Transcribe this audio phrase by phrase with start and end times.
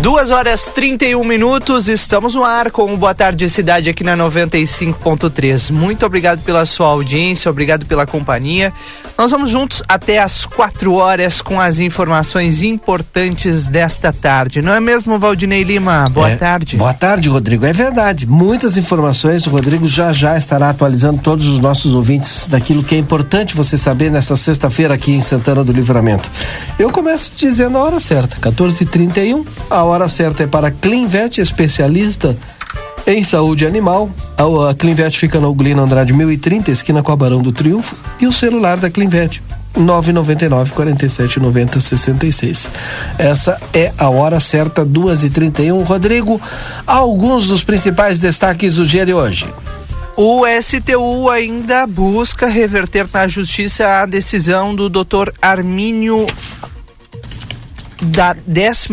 [0.00, 5.70] Duas horas 31 minutos, estamos no ar com o Boa Tarde Cidade aqui na 95.3.
[5.70, 8.72] Muito obrigado pela sua audiência, obrigado pela companhia.
[9.18, 14.62] Nós vamos juntos até as quatro horas com as informações importantes desta tarde.
[14.62, 16.08] Não é mesmo, Valdinei Lima?
[16.08, 16.78] Boa é, tarde.
[16.78, 17.66] Boa tarde, Rodrigo.
[17.66, 18.26] É verdade.
[18.26, 19.46] Muitas informações.
[19.46, 23.76] O Rodrigo já já estará atualizando todos os nossos ouvintes daquilo que é importante você
[23.76, 26.30] saber nessa sexta-feira aqui em Santana do Livramento.
[26.78, 29.46] Eu começo dizendo a hora certa, 14h31.
[29.68, 32.36] A hora certa é para Clinvet, especialista
[33.06, 34.10] em saúde animal.
[34.68, 37.96] A Clinvet fica na Uglino Andrade 1030, esquina com a Barão do Triunfo.
[38.20, 39.42] E o celular da Clinvet,
[39.76, 42.70] 999 47 90 66.
[43.18, 46.40] Essa é a hora certa, 2 e 31 Rodrigo,
[46.86, 49.46] alguns dos principais destaques do dia de hoje.
[50.16, 55.30] O STU ainda busca reverter na justiça a decisão do Dr.
[55.40, 56.26] Armínio
[58.00, 58.88] da 12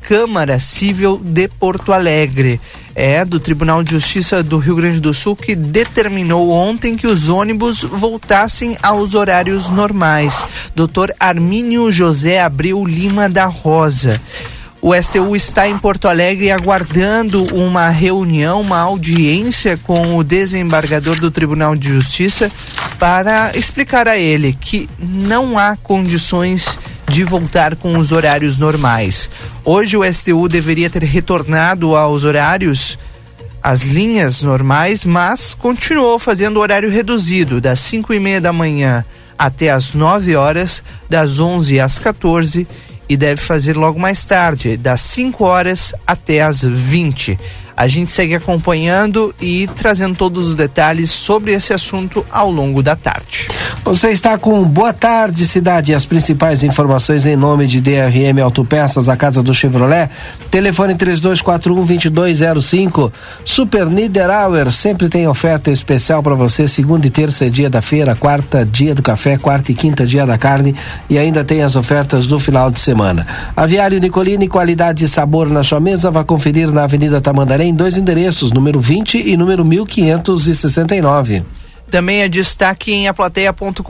[0.00, 2.60] Câmara Civil de Porto Alegre.
[2.94, 7.28] É do Tribunal de Justiça do Rio Grande do Sul que determinou ontem que os
[7.28, 10.44] ônibus voltassem aos horários normais.
[10.74, 11.12] Dr.
[11.20, 14.20] Armínio José Abreu Lima da Rosa.
[14.80, 21.30] O STU está em Porto Alegre aguardando uma reunião, uma audiência com o desembargador do
[21.30, 22.52] Tribunal de Justiça
[22.98, 26.78] para explicar a ele que não há condições
[27.16, 29.30] de voltar com os horários normais.
[29.64, 32.98] Hoje o STU deveria ter retornado aos horários
[33.62, 39.02] as linhas normais, mas continuou fazendo horário reduzido, das 5 e meia da manhã
[39.38, 42.68] até as 9 horas, das 11 às 14
[43.08, 47.38] e deve fazer logo mais tarde, das 5 horas até as 20.
[47.76, 52.96] A gente segue acompanhando e trazendo todos os detalhes sobre esse assunto ao longo da
[52.96, 53.48] tarde.
[53.84, 59.16] Você está com Boa Tarde Cidade, as principais informações em nome de DRM Autopeças, a
[59.16, 60.08] casa do Chevrolet.
[60.50, 63.12] Telefone 3241-2205.
[63.44, 66.66] Super Niederauer sempre tem oferta especial para você.
[66.66, 70.24] Segunda e terça é dia da feira, quarta dia do café, quarta e quinta dia
[70.24, 70.74] da carne
[71.10, 73.26] e ainda tem as ofertas do final de semana.
[73.54, 76.10] Aviário Nicolini, qualidade e sabor na sua mesa.
[76.10, 81.42] Vá conferir na Avenida Tamandaré em dois endereços, número 20 e número 1569.
[81.90, 83.82] Também é destaque em aplateia.com.br,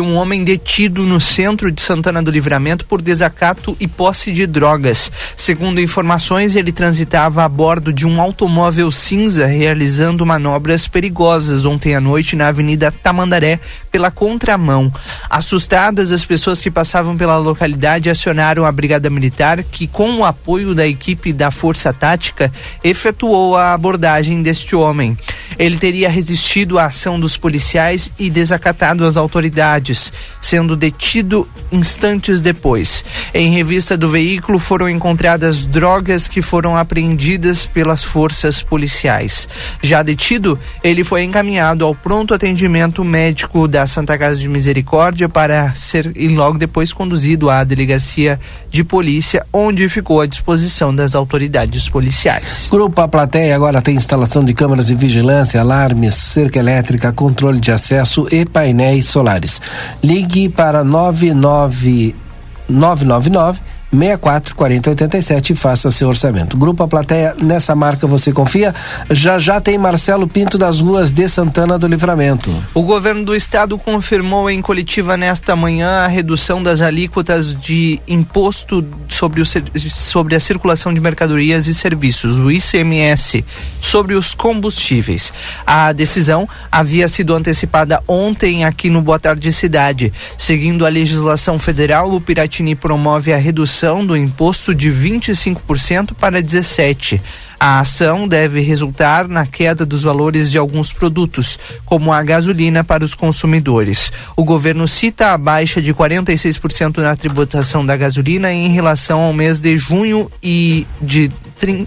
[0.00, 5.12] um homem detido no centro de Santana do Livramento por desacato e posse de drogas.
[5.36, 12.00] Segundo informações, ele transitava a bordo de um automóvel cinza realizando manobras perigosas ontem à
[12.00, 13.60] noite na Avenida Tamandaré
[13.92, 14.92] pela contramão.
[15.28, 20.74] Assustadas, as pessoas que passavam pela localidade acionaram a Brigada Militar, que com o apoio
[20.74, 25.16] da equipe da Força Tática efetuou a abordagem deste homem.
[25.58, 33.04] Ele teria resistido à ação dos policiais e desacatado as autoridades, sendo detido instantes depois.
[33.34, 39.48] Em revista do veículo foram encontradas drogas que foram apreendidas pelas forças policiais.
[39.82, 45.74] Já detido, ele foi encaminhado ao pronto atendimento médico da Santa Casa de Misericórdia para
[45.74, 48.38] ser e logo depois conduzido à delegacia
[48.70, 52.68] de polícia, onde ficou à disposição das autoridades policiais.
[52.70, 57.58] Grupo A Plateia agora tem instalação de câmeras de vigilância, alarmes, cerca elétrica elétrica, controle
[57.58, 59.62] de acesso e painéis solares.
[60.02, 63.62] Ligue para 99999
[63.94, 66.56] 64 40 87 e faça seu orçamento.
[66.56, 68.74] Grupo A Plateia, nessa marca você confia?
[69.10, 72.50] Já já tem Marcelo Pinto das ruas de Santana do Livramento.
[72.74, 78.84] O governo do estado confirmou em coletiva nesta manhã a redução das alíquotas de imposto
[79.08, 83.44] sobre, o, sobre a circulação de mercadorias e serviços, o ICMS,
[83.80, 85.32] sobre os combustíveis.
[85.66, 90.12] A decisão havia sido antecipada ontem aqui no Boa Tarde Cidade.
[90.36, 96.42] Seguindo a legislação federal, o Piratini promove a redução redução do imposto de 25% para
[96.42, 97.20] 17%.
[97.60, 103.04] A ação deve resultar na queda dos valores de alguns produtos, como a gasolina para
[103.04, 104.12] os consumidores.
[104.36, 109.60] O governo cita a baixa de 46% na tributação da gasolina em relação ao mês
[109.60, 111.30] de junho e de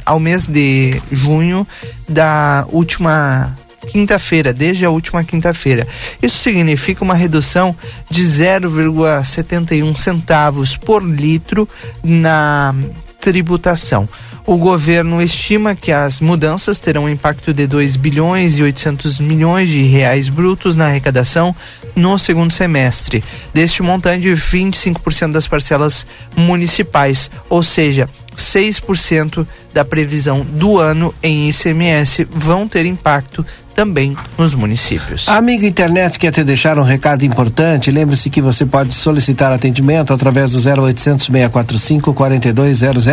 [0.06, 1.68] ao mês de junho
[2.10, 3.56] da última
[3.88, 5.88] quinta-feira, desde a última quinta-feira.
[6.22, 7.76] Isso significa uma redução
[8.10, 11.68] de 0,71 centavos por litro
[12.04, 12.76] na
[13.20, 14.08] tributação.
[14.46, 19.68] O governo estima que as mudanças terão um impacto de 2 bilhões e 800 milhões
[19.68, 21.54] de reais brutos na arrecadação
[21.94, 23.22] no segundo semestre.
[23.54, 28.08] Deste montante, 25% das parcelas municipais, ou seja,
[28.38, 33.46] 6% da previsão do ano em ICMS vão ter impacto
[33.78, 35.30] também nos municípios.
[35.30, 37.92] Amigo internet quer te deixar um recado importante.
[37.92, 43.06] Lembre-se que você pode solicitar atendimento através do 0800 645 4200.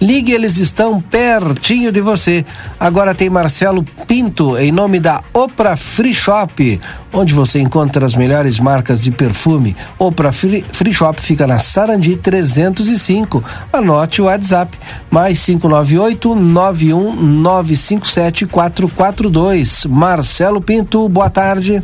[0.00, 2.46] Ligue, eles estão pertinho de você.
[2.78, 6.80] Agora tem Marcelo Pinto em nome da Opra Free Shop,
[7.12, 9.76] onde você encontra as melhores marcas de perfume.
[9.98, 13.42] Opra Free, Free Shop fica na Sarandi 305.
[13.72, 14.78] Anote o WhatsApp
[15.10, 21.82] mais 598 91957 442 Marcelo Pinto, boa tarde.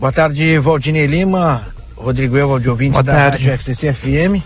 [0.00, 3.46] Boa tarde, Valdinei Lima, Rodrigo Elva de ouvintes boa da tarde.
[3.46, 4.42] Rádio XTC FM.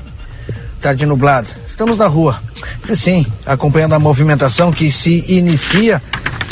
[0.80, 1.46] Tarde nublado.
[1.64, 2.42] Estamos na rua.
[2.96, 6.02] Sim, acompanhando a movimentação que se inicia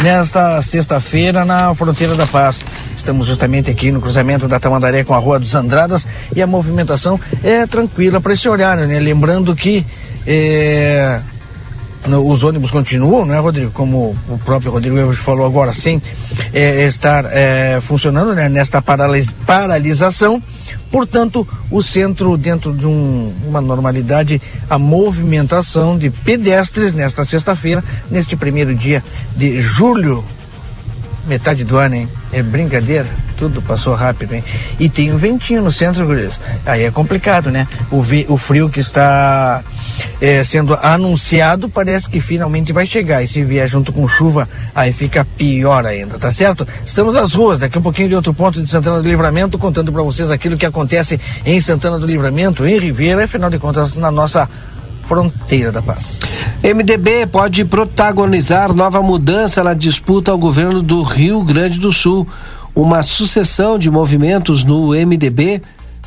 [0.00, 2.62] nesta sexta-feira na fronteira da Paz.
[2.96, 6.06] Estamos justamente aqui no cruzamento da Tamandaré com a Rua dos Andradas
[6.36, 9.00] e a movimentação é tranquila para esse horário, né?
[9.00, 9.84] Lembrando que
[10.24, 11.20] é,
[12.08, 13.70] os ônibus continuam, não é, Rodrigo?
[13.72, 16.00] Como o próprio Rodrigo falou agora, sem
[16.52, 20.42] é, estar é, funcionando né, nesta paralis paralisação.
[20.90, 28.34] Portanto, o centro, dentro de um, uma normalidade, a movimentação de pedestres nesta sexta-feira, neste
[28.34, 29.04] primeiro dia
[29.36, 30.24] de julho,
[31.26, 32.08] metade do ano, hein?
[32.32, 33.06] É brincadeira,
[33.36, 34.44] tudo passou rápido, hein?
[34.78, 36.40] E tem um ventinho no centro, Guris.
[36.66, 37.68] Aí é complicado, né?
[37.90, 39.62] O, o frio que está
[40.20, 43.22] é, sendo anunciado parece que finalmente vai chegar.
[43.22, 46.66] E se vier junto com chuva, aí fica pior ainda, tá certo?
[46.84, 50.02] Estamos nas ruas, daqui um pouquinho de outro ponto de Santana do Livramento, contando para
[50.02, 54.48] vocês aquilo que acontece em Santana do Livramento, em Ribeira, afinal de contas, na nossa
[55.10, 56.20] fronteira da paz.
[56.62, 62.28] MDB pode protagonizar nova mudança na disputa ao governo do Rio Grande do Sul.
[62.74, 65.60] Uma sucessão de movimentos no MDB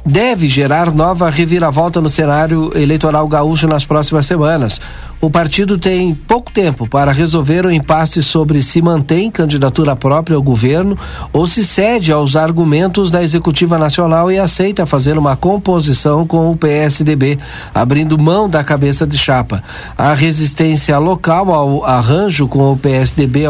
[0.06, 4.82] deve gerar nova reviravolta no cenário eleitoral gaúcho nas próximas semanas
[5.24, 10.44] o partido tem pouco tempo para resolver o impasse sobre se mantém candidatura própria ao
[10.44, 10.98] governo
[11.32, 16.58] ou se cede aos argumentos da Executiva Nacional e aceita fazer uma composição com o
[16.58, 17.40] PSDB,
[17.74, 19.64] abrindo mão da cabeça de chapa.
[19.98, 23.46] A resistência local ao arranjo com o PSDB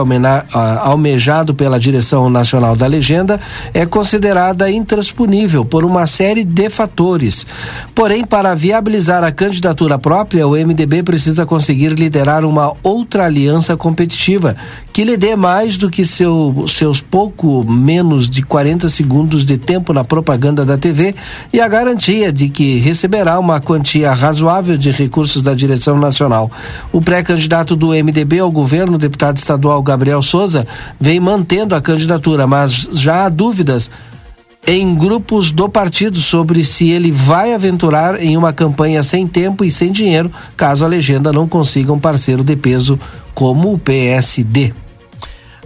[0.54, 3.42] almejado pela direção nacional da legenda
[3.74, 7.48] é considerada intransponível por uma série de fatores.
[7.96, 14.54] Porém, para viabilizar a candidatura própria, o MDB precisa conseguir liderar uma outra aliança competitiva
[14.92, 19.94] que lhe dê mais do que seu, seus pouco menos de 40 segundos de tempo
[19.94, 21.16] na propaganda da TV
[21.54, 26.52] e a garantia de que receberá uma quantia razoável de recursos da direção nacional.
[26.92, 30.68] O pré-candidato do MDB ao governo, deputado estadual Gabriel Souza,
[31.00, 33.90] vem mantendo a candidatura, mas já há dúvidas
[34.66, 39.72] em grupos do partido sobre se ele vai aventurar em uma campanha sem tempo e
[39.72, 43.00] sem dinheiro, caso a legenda não consiga um parceiro de peso
[43.34, 44.74] como o PSD.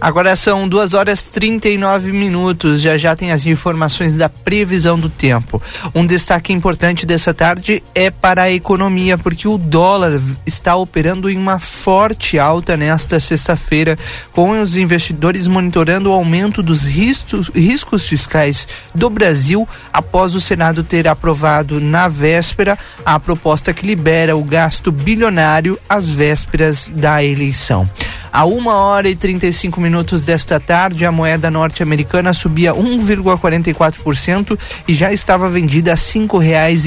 [0.00, 2.80] Agora são 2 horas 39 minutos.
[2.80, 5.60] Já já tem as informações da previsão do tempo.
[5.92, 11.36] Um destaque importante dessa tarde é para a economia, porque o dólar está operando em
[11.36, 13.98] uma forte alta nesta sexta-feira,
[14.32, 20.84] com os investidores monitorando o aumento dos riscos, riscos fiscais do Brasil após o Senado
[20.84, 27.88] ter aprovado na véspera a proposta que libera o gasto bilionário às vésperas da eleição.
[28.32, 35.12] A uma hora e 35 minutos desta tarde, a moeda norte-americana subia 1,44% e já
[35.12, 35.96] estava vendida a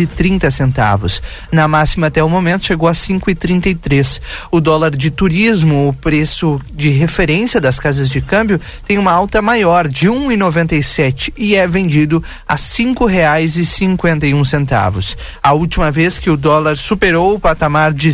[0.06, 1.22] trinta centavos.
[1.52, 2.94] Na máxima até o momento chegou a
[3.68, 4.22] e três.
[4.52, 9.42] O dólar de turismo, o preço de referência das casas de câmbio, tem uma alta
[9.42, 12.58] maior de um e noventa sete é vendido a
[14.34, 15.18] um centavos.
[15.42, 18.14] A última vez que o dólar superou o patamar de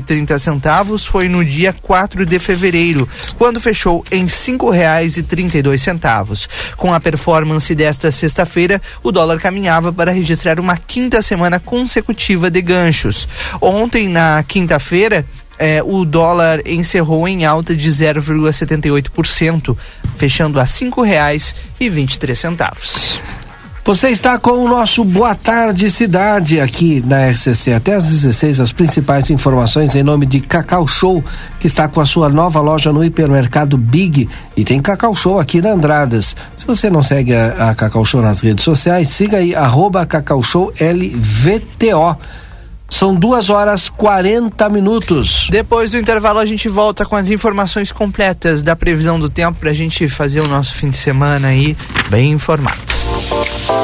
[0.00, 5.22] trinta centavos foi no dia 4 de de fevereiro, quando fechou em cinco reais e
[5.22, 6.48] trinta e dois centavos.
[6.76, 12.60] Com a performance desta sexta-feira, o dólar caminhava para registrar uma quinta semana consecutiva de
[12.60, 13.26] ganchos.
[13.60, 15.24] Ontem, na quinta-feira,
[15.58, 19.74] é, o dólar encerrou em alta de 0,78%,
[20.16, 23.45] fechando a R$ 5,23.
[23.86, 27.72] Você está com o nosso Boa Tarde Cidade aqui na RCC.
[27.72, 31.22] Até às 16 as principais informações em nome de Cacau Show,
[31.60, 35.62] que está com a sua nova loja no hipermercado Big e tem Cacau Show aqui
[35.62, 36.34] na Andradas.
[36.56, 40.42] Se você não segue a, a Cacau Show nas redes sociais, siga aí, arroba Cacau
[40.42, 42.16] Show LVTO.
[42.88, 45.46] São duas horas 40 minutos.
[45.48, 49.70] Depois do intervalo, a gente volta com as informações completas da previsão do tempo para
[49.70, 51.76] a gente fazer o nosso fim de semana aí
[52.10, 52.80] bem informado.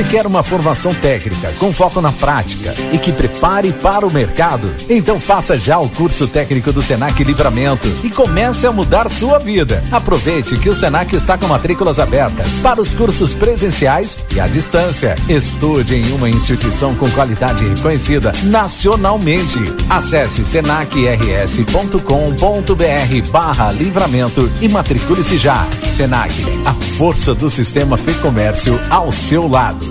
[0.00, 4.74] Você quer uma formação técnica com foco na prática e que prepare para o mercado?
[4.88, 9.84] Então faça já o curso técnico do Senac Livramento e comece a mudar sua vida.
[9.92, 15.16] Aproveite que o Senac está com matrículas abertas para os cursos presenciais e à distância.
[15.28, 19.58] Estude em uma instituição com qualidade reconhecida nacionalmente.
[19.90, 25.68] Acesse senacrs.com.br barra livramento e matricule-se já.
[25.84, 26.32] Senac,
[26.64, 29.89] a força do sistema Fê Comércio ao seu lado.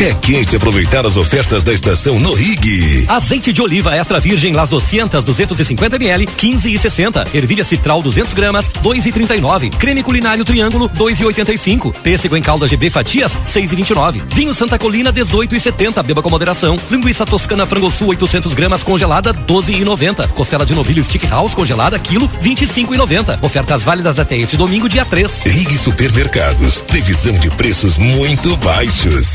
[0.00, 3.04] É quente aproveitar as ofertas da estação no Rig.
[3.08, 7.26] Azeite de oliva extra virgem Las 200 250 ml 15 e 60.
[7.34, 9.70] Ervilha citral 200 gramas 2 e 39.
[9.70, 11.90] Creme culinário triângulo 2 e 85.
[12.00, 14.22] Pêssego em calda GB fatias 6 e 29.
[14.28, 16.00] Vinho Santa Colina 18 e 70.
[16.04, 16.78] Beba com moderação.
[16.88, 20.28] Linguiça toscana frango sul 800 gramas congelada 12 e 90.
[20.28, 23.40] Costela de novilho stick house congelada quilo 25 e 90.
[23.42, 25.42] Ofertas válidas até este domingo dia 3.
[25.42, 26.76] Rig Supermercados.
[26.82, 29.34] Previsão de preços muito baixos.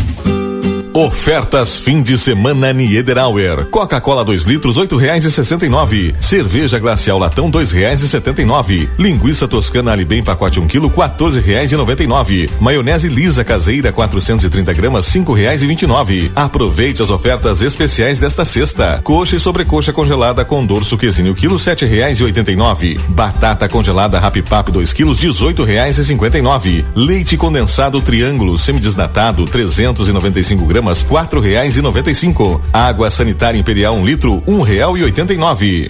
[0.93, 3.65] Ofertas fim de semana Niederauer.
[3.67, 6.13] Coca-Cola 2 litros oito reais e sessenta e nove.
[6.19, 8.89] Cerveja glacial latão dois reais e setenta e nove.
[8.99, 12.49] Linguiça toscana Alibem pacote 1 um quilo quatorze reais e noventa e nove.
[12.59, 16.29] Maionese lisa caseira 430 gramas cinco reais e vinte e nove.
[16.35, 18.99] Aproveite as ofertas especiais desta sexta.
[19.01, 22.99] Coxa e sobrecoxa congelada com dorso quesinho quilo sete reais e oitenta e nove.
[23.07, 26.83] Batata congelada Rapipap 2 quilos dezoito reais e cinquenta e nove.
[26.93, 32.59] Leite condensado triângulo semidesnatado 395 gramas gramas, quatro reais e noventa e cinco.
[32.73, 35.89] Água sanitária imperial um litro, um real e oitenta e nove.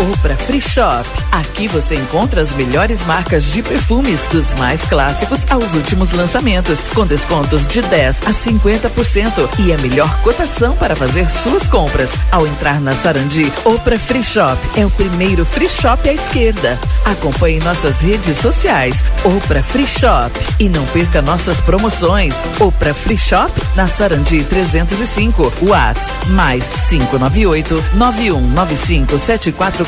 [0.00, 1.06] Opra Free Shop.
[1.30, 7.06] Aqui você encontra as melhores marcas de perfumes, dos mais clássicos aos últimos lançamentos, com
[7.06, 12.10] descontos de 10 a 50% e a melhor cotação para fazer suas compras.
[12.30, 16.78] Ao entrar na Sarandi, Opra Free Shop é o primeiro free shop à esquerda.
[17.04, 22.34] Acompanhe nossas redes sociais, Opra Free Shop e não perca nossas promoções.
[22.58, 29.18] Opra Free Shop na Sarandi 305, Whats mais 598 9195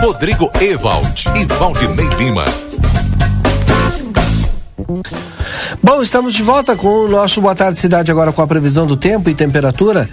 [0.00, 2.44] Rodrigo Ewald e Valdinei Lima.
[5.82, 8.96] Bom, estamos de volta com o nosso Boa Tarde Cidade agora com a previsão do
[8.96, 10.08] tempo e temperatura,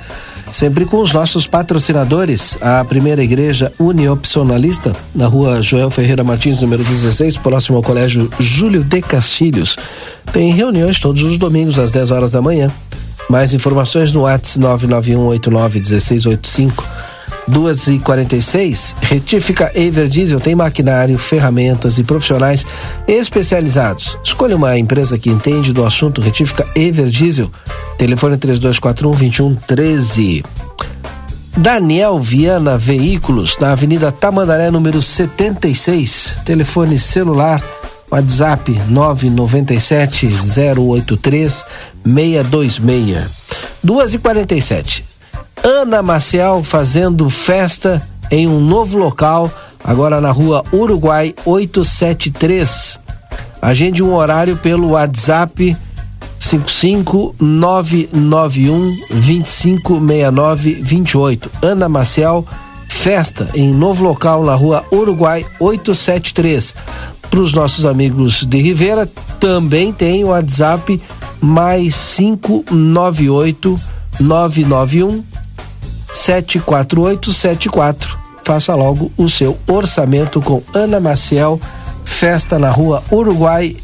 [0.51, 6.83] sempre com os nossos patrocinadores, a primeira igreja uniopcionalista, na rua Joel Ferreira Martins, número
[6.83, 9.77] 16, próximo ao colégio Júlio de Castilhos.
[10.31, 12.71] Tem reuniões todos os domingos às 10 horas da manhã.
[13.29, 16.83] Mais informações no WhatsApp 991891685
[17.47, 22.65] 2 e 46 Retífica Ever Diesel tem maquinário, ferramentas e profissionais
[23.07, 24.17] especializados.
[24.23, 27.51] Escolha uma empresa que entende do assunto Retífica Ever Diesel.
[27.97, 30.43] Telefone 3241 2113.
[31.55, 36.37] Daniel Viana Veículos, na Avenida Tamandaré, número 76.
[36.43, 37.63] Telefone celular,
[38.09, 41.65] WhatsApp 997 083
[42.03, 43.43] 626.
[43.83, 45.12] 2 e 47
[45.61, 49.51] Ana Maciel fazendo festa em um novo local,
[49.83, 52.99] agora na rua Uruguai 873.
[53.61, 55.75] Agende um horário pelo WhatsApp
[56.39, 61.51] 55991 256928.
[61.61, 62.43] Ana Maciel,
[62.87, 66.73] festa em novo local na rua Uruguai 873.
[67.29, 69.07] Para os nossos amigos de Rivera,
[69.39, 71.01] também tem o WhatsApp
[71.41, 73.79] mais 598
[74.19, 75.23] 991
[76.13, 78.17] 74874.
[78.45, 81.59] Faça logo o seu orçamento com Ana Maciel,
[82.05, 83.75] festa na rua Uruguai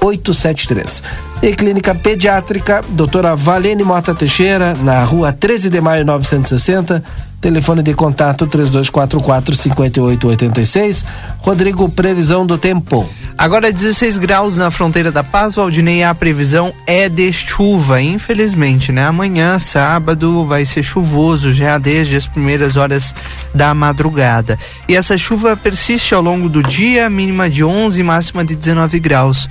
[0.00, 1.02] 873.
[1.42, 7.02] E Clínica Pediátrica, doutora Valene Mota Teixeira, na rua 13 de maio 960.
[7.40, 11.04] Telefone de contato 3244-5886.
[11.40, 13.04] Rodrigo, previsão do tempo.
[13.38, 19.04] Agora 16 graus na fronteira da Paz, Valdinei, a previsão é de chuva, infelizmente, né?
[19.04, 23.14] Amanhã, sábado, vai ser chuvoso já desde as primeiras horas
[23.54, 24.58] da madrugada.
[24.88, 29.50] E essa chuva persiste ao longo do dia, mínima de 11, máxima de 19 graus.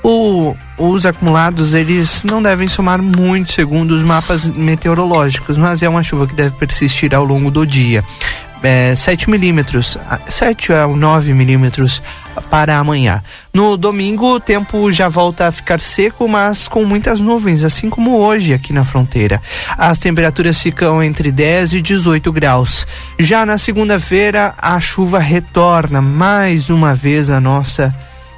[0.00, 6.04] O, os acumulados eles não devem somar muito segundo os mapas meteorológicos, mas é uma
[6.04, 8.04] chuva que deve persistir ao longo do dia.
[8.64, 12.00] É, 7 milímetros, 7 a 9 milímetros
[12.50, 13.22] para amanhã.
[13.52, 18.18] No domingo, o tempo já volta a ficar seco, mas com muitas nuvens, assim como
[18.18, 19.40] hoje aqui na fronteira.
[19.76, 22.86] As temperaturas ficam entre 10 e 18 graus.
[23.18, 27.94] Já na segunda-feira, a chuva retorna mais uma vez à nossa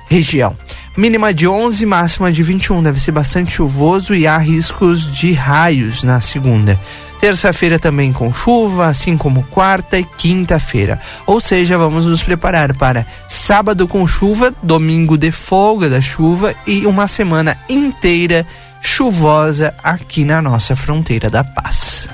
[0.08, 0.56] região.
[0.96, 2.82] Mínima de 11, máxima de 21.
[2.82, 6.78] Deve ser bastante chuvoso e há riscos de raios na segunda.
[7.20, 11.00] Terça-feira também com chuva, assim como quarta e quinta-feira.
[11.26, 16.86] Ou seja, vamos nos preparar para sábado com chuva, domingo de folga da chuva e
[16.86, 18.46] uma semana inteira
[18.82, 22.08] chuvosa aqui na nossa fronteira da paz.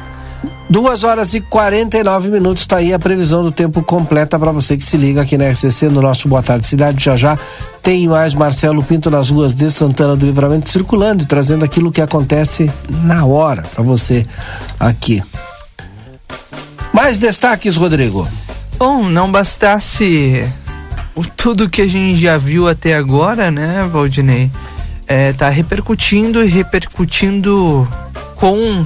[0.68, 4.84] Duas horas e 49 minutos, tá aí a previsão do tempo completa para você que
[4.84, 7.04] se liga aqui na RCC no nosso Boa Tarde Cidade.
[7.04, 7.38] Já já
[7.82, 12.00] tem mais Marcelo Pinto nas ruas de Santana do Livramento circulando e trazendo aquilo que
[12.00, 14.26] acontece na hora para você
[14.80, 15.22] aqui.
[16.92, 18.26] Mais destaques, Rodrigo.
[18.78, 20.44] Bom, não bastasse
[21.14, 24.50] o tudo que a gente já viu até agora, né, Valdinei?
[25.06, 27.86] É, tá repercutindo e repercutindo
[28.36, 28.84] com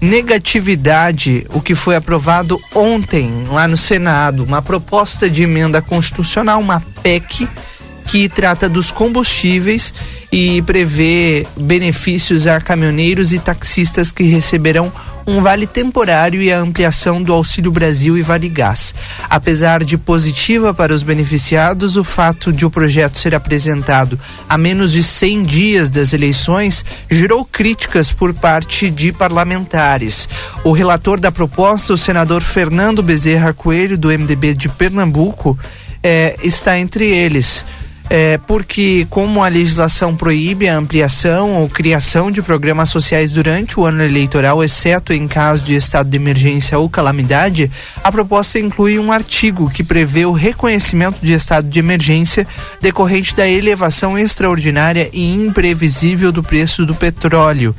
[0.00, 6.82] negatividade o que foi aprovado ontem lá no Senado, uma proposta de emenda constitucional, uma
[7.02, 7.48] PEC
[8.06, 9.94] que trata dos combustíveis
[10.30, 14.92] e prevê benefícios a caminhoneiros e taxistas que receberão
[15.26, 18.94] um vale temporário e a ampliação do Auxílio Brasil e Vale Gás.
[19.28, 24.92] Apesar de positiva para os beneficiados, o fato de o projeto ser apresentado a menos
[24.92, 30.28] de 100 dias das eleições gerou críticas por parte de parlamentares.
[30.62, 35.58] O relator da proposta, o senador Fernando Bezerra Coelho, do MDB de Pernambuco,
[36.02, 37.64] é, está entre eles
[38.10, 43.86] é, porque como a legislação proíbe a ampliação ou criação de programas sociais durante o
[43.86, 47.70] ano eleitoral, exceto em caso de estado de emergência ou calamidade,
[48.02, 52.46] a proposta inclui um artigo que prevê o reconhecimento de estado de emergência
[52.80, 57.74] decorrente da elevação extraordinária e imprevisível do preço do petróleo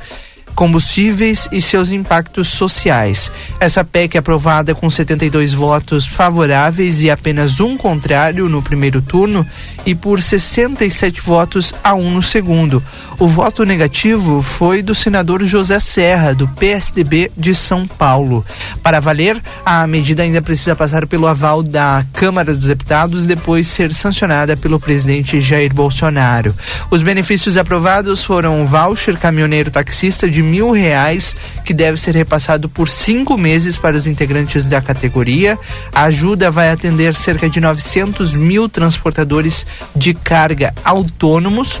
[0.56, 3.30] combustíveis e seus impactos sociais.
[3.60, 9.46] Essa PEC é aprovada com 72 votos favoráveis e apenas um contrário no primeiro turno
[9.84, 12.82] e por 67 votos a um no segundo.
[13.18, 18.44] O voto negativo foi do senador José Serra, do PSDB de São Paulo.
[18.82, 23.66] Para valer, a medida ainda precisa passar pelo aval da Câmara dos Deputados e depois
[23.66, 26.54] ser sancionada pelo presidente Jair Bolsonaro.
[26.90, 32.68] Os benefícios aprovados foram o voucher caminhoneiro taxista de mil reais, que deve ser repassado
[32.68, 35.58] por cinco meses para os integrantes da categoria.
[35.94, 41.80] A ajuda vai atender cerca de 900 mil transportadores de carga autônomos.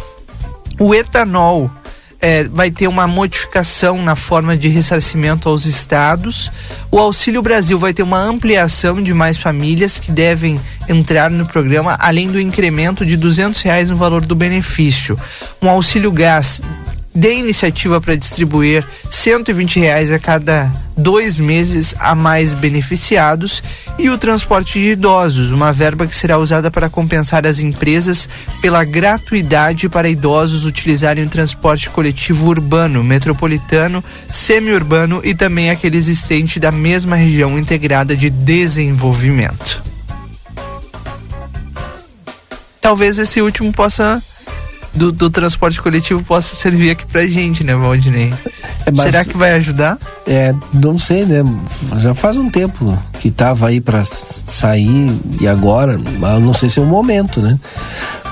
[0.78, 1.70] O etanol
[2.20, 6.50] é, vai ter uma modificação na forma de ressarcimento aos estados.
[6.90, 11.96] O Auxílio Brasil vai ter uma ampliação de mais famílias que devem entrar no programa,
[12.00, 15.18] além do incremento de duzentos reais no valor do benefício.
[15.62, 16.62] Um auxílio gás
[17.16, 23.62] de iniciativa para distribuir 120 reais a cada dois meses a mais beneficiados
[23.98, 28.28] e o transporte de idosos, uma verba que será usada para compensar as empresas
[28.60, 36.60] pela gratuidade para idosos utilizarem o transporte coletivo urbano, metropolitano, semi-urbano e também aquele existente
[36.60, 39.82] da mesma região integrada de desenvolvimento.
[42.78, 44.22] Talvez esse último possa
[44.96, 48.32] do, do, transporte coletivo possa servir aqui pra gente, né, Valdinei?
[48.84, 49.98] É, mas, Será que vai ajudar?
[50.26, 51.44] É, não sei, né?
[51.98, 55.98] Já faz um tempo que tava aí para sair e agora,
[56.40, 57.58] não sei se é o momento, né?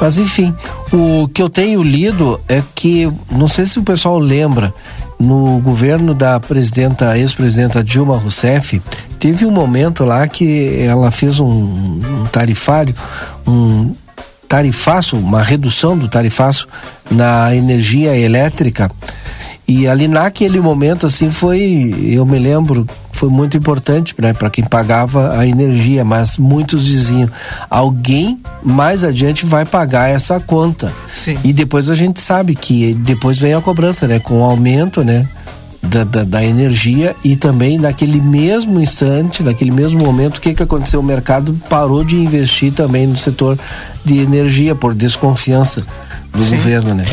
[0.01, 0.55] Mas enfim,
[0.93, 4.73] o que eu tenho lido é que, não sei se o pessoal lembra,
[5.19, 8.83] no governo da presidenta, ex-presidenta Dilma Rousseff,
[9.19, 12.95] teve um momento lá que ela fez um, um tarifário,
[13.47, 13.93] um
[14.55, 16.69] tarifaço, uma redução do tarifaço
[17.11, 18.89] na energia elétrica.
[19.67, 24.63] E ali naquele momento, assim, foi, eu me lembro, foi muito importante né, para quem
[24.63, 27.29] pagava a energia, mas muitos diziam:
[27.69, 30.93] alguém mais adiante vai pagar essa conta.
[31.13, 31.37] Sim.
[31.43, 34.21] E depois a gente sabe que depois vem a cobrança, né?
[34.21, 35.27] Com o aumento, né?
[35.89, 40.63] Da, da, da, energia e também naquele mesmo instante, naquele mesmo momento, o que, que
[40.63, 40.99] aconteceu?
[40.99, 43.59] O mercado parou de investir também no setor
[44.05, 45.85] de energia por desconfiança
[46.33, 46.57] do Sim.
[46.57, 47.05] governo, né?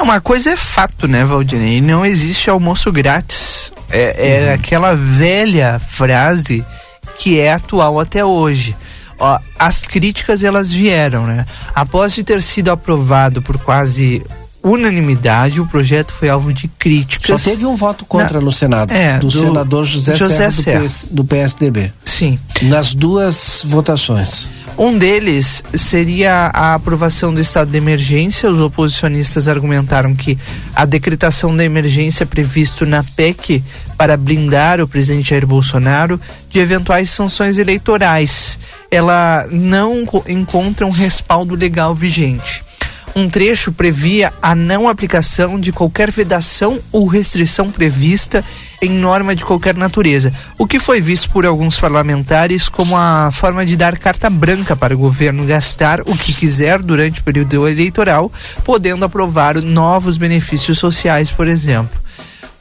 [0.00, 1.80] Uma coisa é fato, né, Valdinei?
[1.80, 3.72] Não existe almoço grátis.
[3.90, 4.54] É, é uhum.
[4.54, 6.64] aquela velha frase
[7.18, 8.76] que é atual até hoje.
[9.18, 11.44] Ó, as críticas elas vieram, né?
[11.74, 14.24] Após de ter sido aprovado por quase
[14.62, 17.40] unanimidade, o projeto foi alvo de críticas.
[17.40, 20.80] Só teve um voto contra Na, no Senado, é, do, do, senador José, José Serra,
[20.80, 21.92] do, PS, do PSDB.
[22.04, 22.38] Sim.
[22.62, 24.48] Nas duas votações.
[24.76, 28.48] Um deles seria a aprovação do estado de emergência.
[28.48, 30.38] Os oposicionistas argumentaram que
[30.72, 33.62] a decretação da emergência previsto na PEC
[33.96, 38.56] para blindar o presidente Jair Bolsonaro de eventuais sanções eleitorais.
[38.88, 42.67] Ela não encontra um respaldo legal vigente
[43.18, 48.44] um trecho previa a não aplicação de qualquer vedação ou restrição prevista
[48.80, 53.66] em norma de qualquer natureza, o que foi visto por alguns parlamentares como a forma
[53.66, 58.32] de dar carta branca para o governo gastar o que quiser durante o período eleitoral,
[58.64, 61.98] podendo aprovar novos benefícios sociais, por exemplo.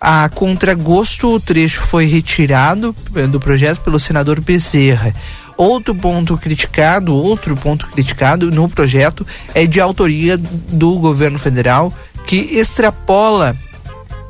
[0.01, 2.95] A contragosto, o trecho foi retirado
[3.29, 5.13] do projeto pelo senador Bezerra.
[5.57, 11.91] Outro ponto criticado, outro ponto criticado no projeto é de autoria do governo federal
[12.27, 13.57] que extrapola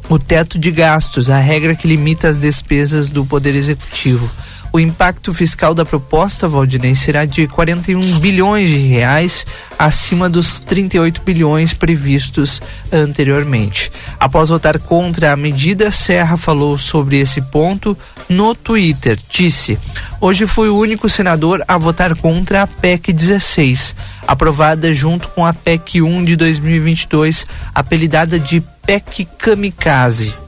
[0.10, 4.30] o teto de gastos, a regra que limita as despesas do Poder Executivo.
[4.72, 9.46] O impacto fiscal da proposta, Valdinei, será de 41 bilhões de reais,
[9.78, 13.92] acima dos 38 bilhões previstos anteriormente.
[14.20, 17.98] Após votar contra a medida, Serra falou sobre esse ponto
[18.30, 19.18] no Twitter.
[19.30, 19.80] Disse:
[20.20, 23.96] Hoje fui o único senador a votar contra a PEC 16,
[24.28, 30.47] aprovada junto com a PEC 1 de 2022, apelidada de PEC Kamikaze.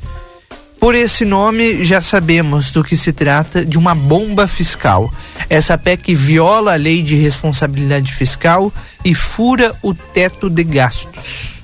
[0.80, 5.14] Por esse nome, já sabemos do que se trata de uma bomba fiscal.
[5.50, 8.72] Essa PEC viola a lei de responsabilidade fiscal
[9.04, 11.60] e fura o teto de gastos.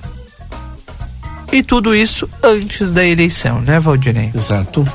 [1.50, 4.32] E tudo isso antes da eleição, né, Valdinei?
[4.34, 4.86] Exato.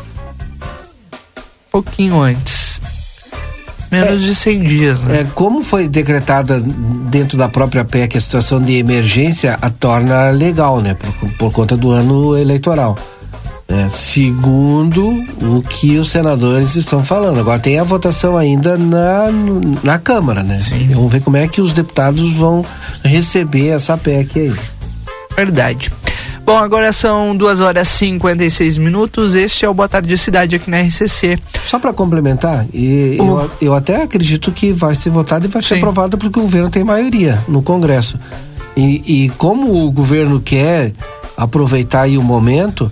[1.72, 2.80] Pouquinho antes.
[3.90, 5.22] Menos é, de 100 dias, né?
[5.22, 10.80] É, como foi decretada dentro da própria PEC a situação de emergência, a torna legal,
[10.80, 10.94] né?
[10.94, 12.98] Por, por conta do ano eleitoral.
[13.72, 17.40] É, segundo o que os senadores estão falando.
[17.40, 19.28] Agora tem a votação ainda na,
[19.82, 20.60] na Câmara, né?
[20.60, 20.90] Sim.
[20.94, 22.66] Vamos ver como é que os deputados vão
[23.02, 24.54] receber essa PEC aí.
[25.38, 25.90] Verdade.
[26.44, 29.36] Bom, agora são duas horas e 56 minutos.
[29.36, 31.40] Este é o Boa Tarde Cidade aqui na RCC.
[31.64, 35.68] Só para complementar, e, eu, eu até acredito que vai ser votado e vai Sim.
[35.70, 38.20] ser aprovado porque o governo tem maioria no Congresso.
[38.76, 40.92] E, e como o governo quer
[41.38, 42.92] aproveitar aí o momento,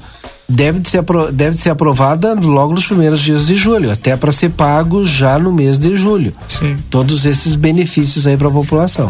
[0.49, 5.05] deve ser, deve ser aprovada logo nos primeiros dias de julho, até para ser pago
[5.05, 6.33] já no mês de julho.
[6.47, 6.75] Sim.
[6.89, 9.09] Todos esses benefícios aí para a população.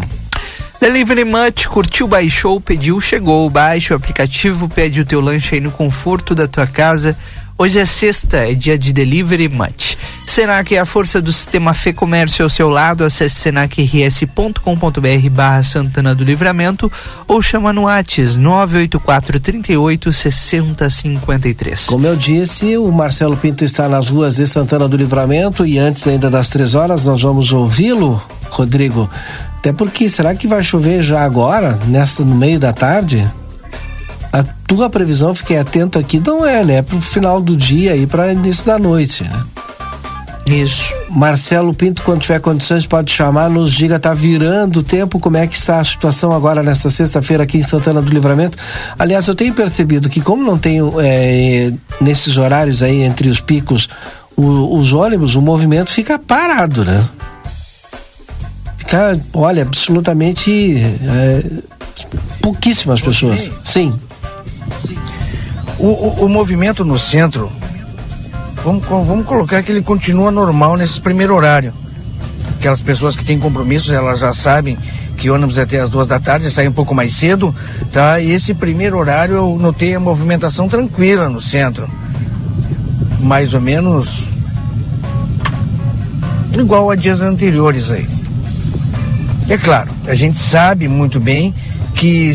[0.80, 3.50] Delivery Much, curtiu, baixou, pediu, chegou.
[3.50, 7.16] Baixa o aplicativo, pede o teu lanche aí no conforto da tua casa.
[7.60, 9.94] Hoje é sexta, é dia de Delivery Much.
[10.26, 13.04] Senac é a força do sistema Fê Comércio ao seu lado.
[13.04, 16.90] Acesse senacrs.com.br barra Santana do Livramento
[17.28, 21.84] ou chama no Whats 984 38 60 53.
[21.84, 26.06] Como eu disse, o Marcelo Pinto está nas ruas de Santana do Livramento e antes
[26.06, 29.06] ainda das três horas nós vamos ouvi-lo, Rodrigo,
[29.58, 33.30] até porque, será que vai chover já agora, nessa, no meio da tarde?
[34.32, 36.74] A tua previsão, fiquei atento aqui, não é, né?
[36.76, 39.44] É pro final do dia e para início da noite, né?
[40.46, 40.92] Isso.
[41.08, 45.46] Marcelo Pinto, quando tiver condições, pode chamar, nos diga, tá virando o tempo, como é
[45.46, 48.56] que está a situação agora nessa sexta-feira aqui em Santana do Livramento.
[48.98, 53.88] Aliás, eu tenho percebido que como não tenho é, nesses horários aí entre os picos
[54.36, 57.04] o, os ônibus, o movimento fica parado, né?
[58.90, 61.44] ficar, olha, absolutamente é,
[62.42, 63.50] pouquíssimas pessoas.
[63.64, 63.94] Sim.
[65.78, 67.50] O, o, o, movimento no centro,
[68.62, 71.72] vamos, vamos colocar que ele continua normal nesse primeiro horário.
[72.58, 74.76] Aquelas pessoas que têm compromissos, elas já sabem
[75.16, 77.54] que ônibus é até as duas da tarde, sai um pouco mais cedo,
[77.92, 78.20] tá?
[78.20, 81.88] E esse primeiro horário eu notei a movimentação tranquila no centro.
[83.20, 84.24] Mais ou menos
[86.58, 88.08] igual a dias anteriores aí.
[89.48, 91.54] É claro, a gente sabe muito bem
[91.94, 92.32] que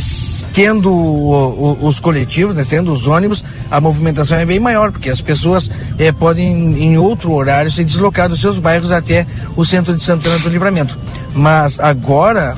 [0.56, 5.10] tendo o, o, os coletivos, né, tendo os ônibus, a movimentação é bem maior, porque
[5.10, 9.94] as pessoas é, podem, em outro horário, se deslocar dos seus bairros até o centro
[9.94, 10.98] de Santana do Livramento.
[11.34, 12.56] Mas agora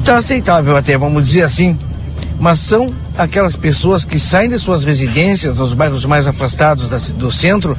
[0.00, 1.78] está aceitável até, vamos dizer assim.
[2.40, 7.30] Mas são aquelas pessoas que saem de suas residências nos bairros mais afastados da, do
[7.30, 7.76] centro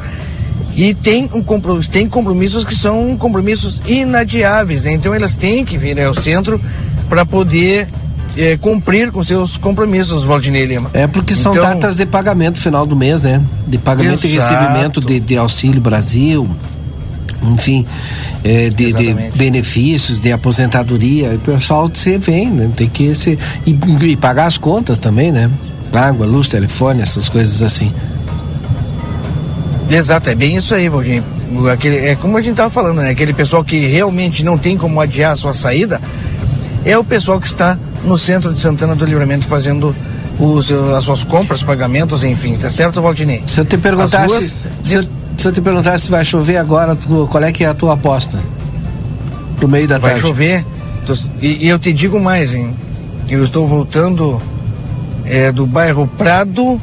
[0.75, 1.43] e tem, um
[1.81, 4.93] tem compromissos que são compromissos inadiáveis, né?
[4.93, 6.61] Então elas têm que vir ao centro
[7.09, 7.87] para poder
[8.37, 10.89] é, cumprir com seus compromissos, Valdinei Lima.
[10.93, 13.41] É porque são então, datas de pagamento final do mês, né?
[13.67, 14.53] De pagamento exato.
[14.53, 16.49] e recebimento de, de Auxílio Brasil,
[17.41, 17.85] enfim,
[18.43, 21.31] é, de, de, benefícios, de aposentadoria.
[21.31, 22.69] O pessoal se vem, né?
[22.75, 23.37] Tem que se.
[23.65, 25.49] E, e pagar as contas também, né?
[25.93, 27.91] Água, luz, telefone, essas coisas assim.
[29.89, 31.23] Exato, é bem isso aí, Valdinho.
[31.73, 33.09] Aquele, é como a gente estava falando, né?
[33.09, 35.99] Aquele pessoal que realmente não tem como adiar a sua saída
[36.85, 39.95] é o pessoal que está no centro de Santana do Livramento fazendo
[40.39, 43.43] os, as suas compras, pagamentos, enfim, tá certo, Valdinei?
[43.45, 45.05] Se eu te perguntasse, ruas, se, eu,
[45.37, 46.97] se eu te perguntasse se vai chover agora,
[47.29, 48.39] qual é que é a tua aposta?
[49.61, 50.21] No meio da vai tarde.
[50.21, 50.65] Vai chover.
[51.41, 52.73] E, e, eu te digo mais, hein?
[53.27, 54.41] Eu estou voltando
[55.25, 56.79] é, do bairro Prado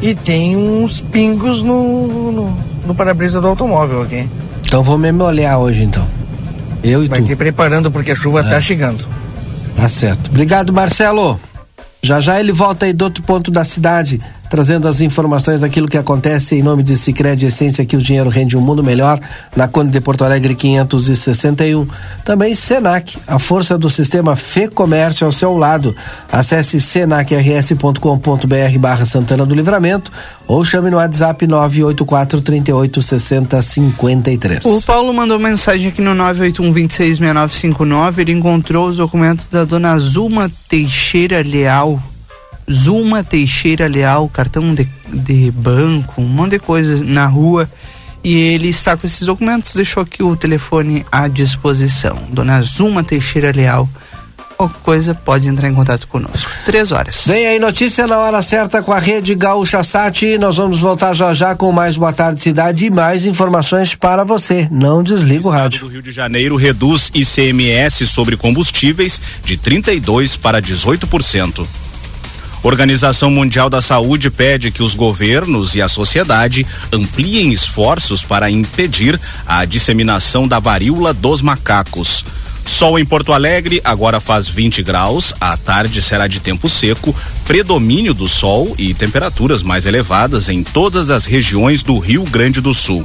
[0.00, 2.56] e tem uns pingos no, no,
[2.86, 4.28] no para-brisa do automóvel aqui.
[4.64, 6.19] Então vou me olhar hoje então.
[6.82, 7.26] Eu e Vai tu.
[7.26, 8.60] te preparando porque a chuva está é.
[8.60, 9.06] chegando.
[9.76, 10.28] Tá certo.
[10.30, 11.40] Obrigado, Marcelo.
[12.02, 15.96] Já já ele volta aí do outro ponto da cidade trazendo as informações daquilo que
[15.96, 19.18] acontece em nome de Sicredi Essência, que o dinheiro rende um mundo melhor,
[19.56, 21.86] na Conde de Porto Alegre 561.
[22.24, 25.94] Também Senac, a força do sistema Fê Comércio ao seu lado.
[26.32, 30.10] Acesse senacrs.com.br barra Santana do Livramento
[30.48, 34.64] ou chame no WhatsApp 984 38 60 53.
[34.64, 38.22] O Paulo mandou mensagem aqui no 981 266959.
[38.22, 42.02] Ele encontrou os documentos da dona Zuma Teixeira Leal
[42.70, 47.68] Zuma Teixeira Leal, cartão de, de banco, um monte de coisa na rua.
[48.22, 52.18] E ele está com esses documentos, deixou aqui o telefone à disposição.
[52.30, 53.88] Dona Zuma Teixeira Leal.
[54.58, 56.50] Qualquer coisa pode entrar em contato conosco.
[56.66, 57.24] Três horas.
[57.26, 60.36] Vem aí notícia na hora certa com a rede Gaúcha Sat.
[60.36, 64.68] Nós vamos voltar já já com mais Boa Tarde Cidade e mais informações para você.
[64.70, 65.86] Não desliga o, o rádio.
[65.86, 71.66] O Rio de Janeiro reduz ICMS sobre combustíveis de 32 para 18%.
[72.62, 79.18] Organização Mundial da Saúde pede que os governos e a sociedade ampliem esforços para impedir
[79.46, 82.22] a disseminação da varíola dos macacos.
[82.66, 85.32] Sol em Porto Alegre, agora faz 20 graus.
[85.40, 91.08] À tarde será de tempo seco, predomínio do sol e temperaturas mais elevadas em todas
[91.08, 93.02] as regiões do Rio Grande do Sul.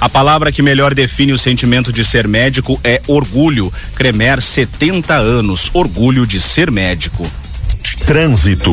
[0.00, 3.72] A palavra que melhor define o sentimento de ser médico é orgulho.
[3.96, 7.28] Cremer 70 anos, orgulho de ser médico.
[8.08, 8.72] Trânsito.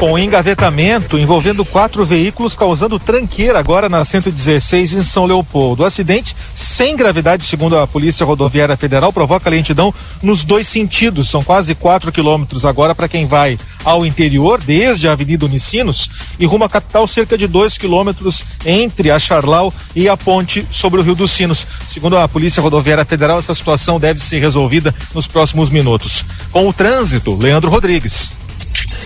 [0.00, 5.82] Com engavetamento envolvendo quatro veículos causando tranqueira agora na 116 em São Leopoldo.
[5.82, 9.92] O acidente, sem gravidade, segundo a Polícia Rodoviária Federal, provoca lentidão
[10.22, 11.28] nos dois sentidos.
[11.28, 16.46] São quase quatro quilômetros agora para quem vai ao interior, desde a Avenida Unicinos, e
[16.46, 21.02] rumo à capital, cerca de dois quilômetros entre a Charlau e a ponte sobre o
[21.02, 21.66] Rio dos Sinos.
[21.88, 26.24] Segundo a Polícia Rodoviária Federal, essa situação deve ser resolvida nos próximos minutos.
[26.50, 28.43] Com o trânsito, Leandro Rodrigues.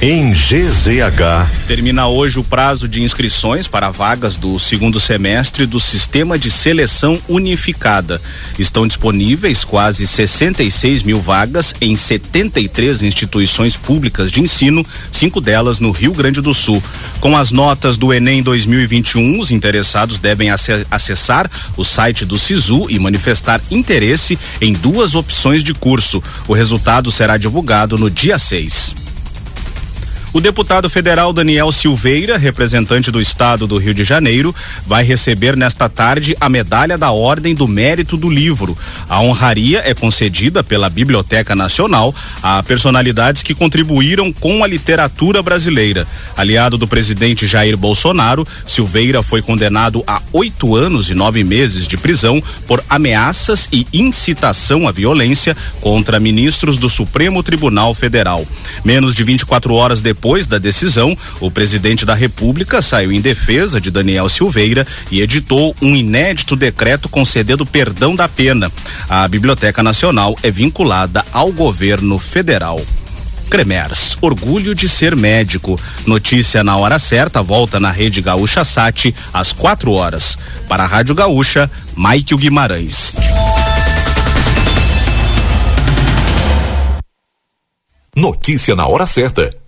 [0.00, 1.66] Em GZH.
[1.66, 7.18] Termina hoje o prazo de inscrições para vagas do segundo semestre do Sistema de Seleção
[7.28, 8.22] Unificada.
[8.56, 15.90] Estão disponíveis quase 66 mil vagas em 73 instituições públicas de ensino, cinco delas no
[15.90, 16.80] Rio Grande do Sul.
[17.20, 20.48] Com as notas do Enem 2021, os interessados devem
[20.92, 26.22] acessar o site do SISU e manifestar interesse em duas opções de curso.
[26.46, 29.07] O resultado será divulgado no dia 6.
[30.30, 34.54] O deputado federal Daniel Silveira, representante do estado do Rio de Janeiro,
[34.86, 38.76] vai receber nesta tarde a medalha da Ordem do Mérito do Livro.
[39.08, 46.06] A honraria é concedida pela Biblioteca Nacional a personalidades que contribuíram com a literatura brasileira.
[46.36, 51.96] Aliado do presidente Jair Bolsonaro, Silveira foi condenado a oito anos e nove meses de
[51.96, 58.46] prisão por ameaças e incitação à violência contra ministros do Supremo Tribunal Federal.
[58.84, 63.80] Menos de 24 horas depois depois da decisão, o presidente da República saiu em defesa
[63.80, 68.68] de Daniel Silveira e editou um inédito decreto concedendo perdão da pena.
[69.08, 72.84] A Biblioteca Nacional é vinculada ao governo federal.
[73.48, 75.78] Cremers, orgulho de ser médico.
[76.04, 80.36] Notícia na hora certa, volta na Rede Gaúcha Sat, às quatro horas.
[80.68, 83.14] Para a Rádio Gaúcha, Mike Guimarães.
[88.16, 89.67] Notícia na hora certa.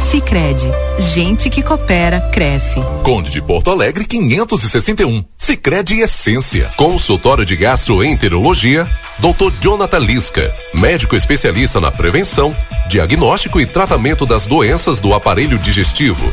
[0.00, 2.80] Sicredi, gente que coopera cresce.
[3.02, 5.24] Conde de Porto Alegre 561.
[5.36, 6.70] Sicredi Essência.
[6.76, 9.52] Consultório de Gastroenterologia, Dr.
[9.60, 12.56] Jonathan Lisca, médico especialista na prevenção,
[12.88, 16.32] diagnóstico e tratamento das doenças do aparelho digestivo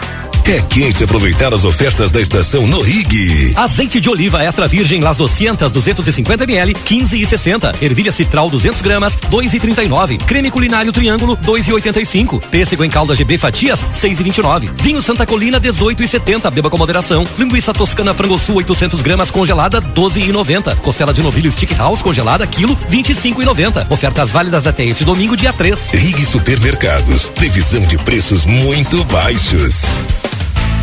[0.43, 3.53] É quente aproveitar as ofertas da estação no Rig.
[3.55, 7.71] Azeite de oliva extra virgem Las 200 250 ml 15 e 60.
[7.81, 10.17] Ervilha citral 200 gramas 2 e 39.
[10.17, 12.39] Creme culinário triângulo 2 e 85.
[12.49, 14.71] Pêssego em calda GB fatias 6 e 29.
[14.77, 16.49] Vinho Santa Colina 18 e 70.
[16.49, 17.25] Beba com moderação.
[17.37, 20.75] Linguiça toscana frango sul 800 gramas congelada 12 e 90.
[20.77, 23.87] Costela de novilho stick house congelada quilo 25 e 90.
[23.89, 25.91] Ofertas válidas até este domingo dia 3.
[25.93, 27.27] Rig Supermercados.
[27.27, 29.85] Previsão de preços muito baixos.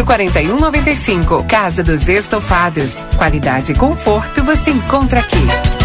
[0.00, 1.44] 4195.
[1.44, 3.04] Casa dos Estofados.
[3.16, 5.81] Qualidade e conforto você encontra aqui.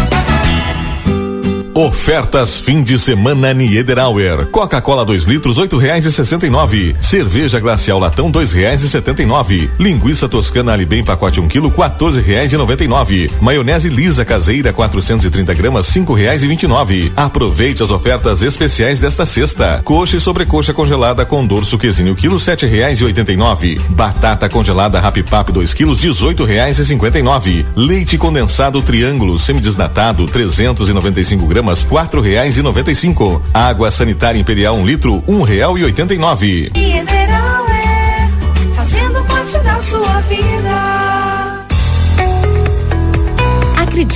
[1.78, 4.46] Ofertas fim de semana Niederauer.
[4.46, 6.96] Coca-Cola 2 litros, oito reais e sessenta e nove.
[7.00, 9.70] Cerveja glacial latão, dois reais e setenta e nove.
[9.78, 13.30] Linguiça toscana Alibem pacote um quilo, quatorze reais e noventa e nove.
[13.40, 17.12] Maionese lisa caseira, 430 gramas, cinco reais e vinte e nove.
[17.14, 19.80] Aproveite as ofertas especiais desta sexta.
[19.84, 23.80] Coxa e sobrecoxa congelada com dorso quesinho quilo, sete reais e oitenta e nove.
[23.90, 27.64] Batata congelada Rapipap 2 quilos, dezoito reais e cinquenta e nove.
[27.76, 33.42] Leite condensado triângulo semidesnatado, 395 gramas gramas, quatro reais e noventa e cinco.
[33.52, 36.70] Água sanitária imperial um litro, um real e oitenta e nove.
[36.74, 38.28] Mineral é
[38.74, 40.77] fazendo parte da sua vida.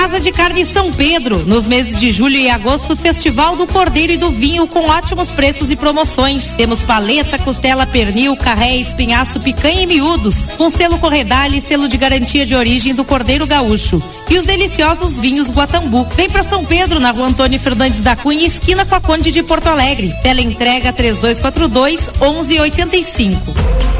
[0.00, 1.40] Casa de Carne São Pedro.
[1.40, 5.70] Nos meses de julho e agosto, Festival do Cordeiro e do Vinho com ótimos preços
[5.70, 6.54] e promoções.
[6.54, 11.98] Temos paleta, costela, pernil, carré, espinhaço, picanha e miúdos, com selo Corredale e selo de
[11.98, 14.02] garantia de origem do Cordeiro Gaúcho.
[14.30, 16.08] E os deliciosos vinhos Guatambu.
[16.16, 19.42] Vem pra São Pedro, na rua Antônio Fernandes da Cunha, esquina com a Conde de
[19.42, 20.14] Porto Alegre.
[20.22, 23.99] Tela entrega 3242 1185.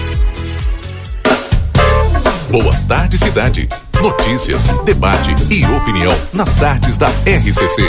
[2.51, 3.69] Boa tarde, cidade.
[4.01, 7.81] Notícias, debate e opinião nas tardes da RCC.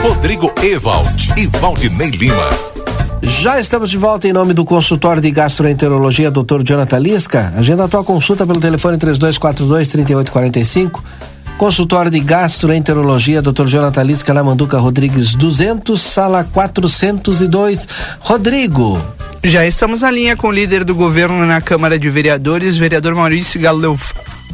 [0.00, 2.48] Rodrigo Ewald e Valdinei Lima.
[3.20, 6.62] Já estamos de volta em nome do consultório de gastroenterologia Dr.
[6.62, 7.52] Jonathan Lisca.
[7.56, 11.00] Agenda a tua consulta pelo telefone 3242-3845.
[11.60, 13.66] Consultório de gastroenterologia Dr.
[13.66, 17.86] Jonathan Lisca na Manduca Rodrigues 200, sala 402.
[18.18, 18.98] Rodrigo.
[19.44, 23.60] Já estamos na linha com o líder do governo na Câmara de Vereadores, vereador Maurício
[23.60, 23.98] Galo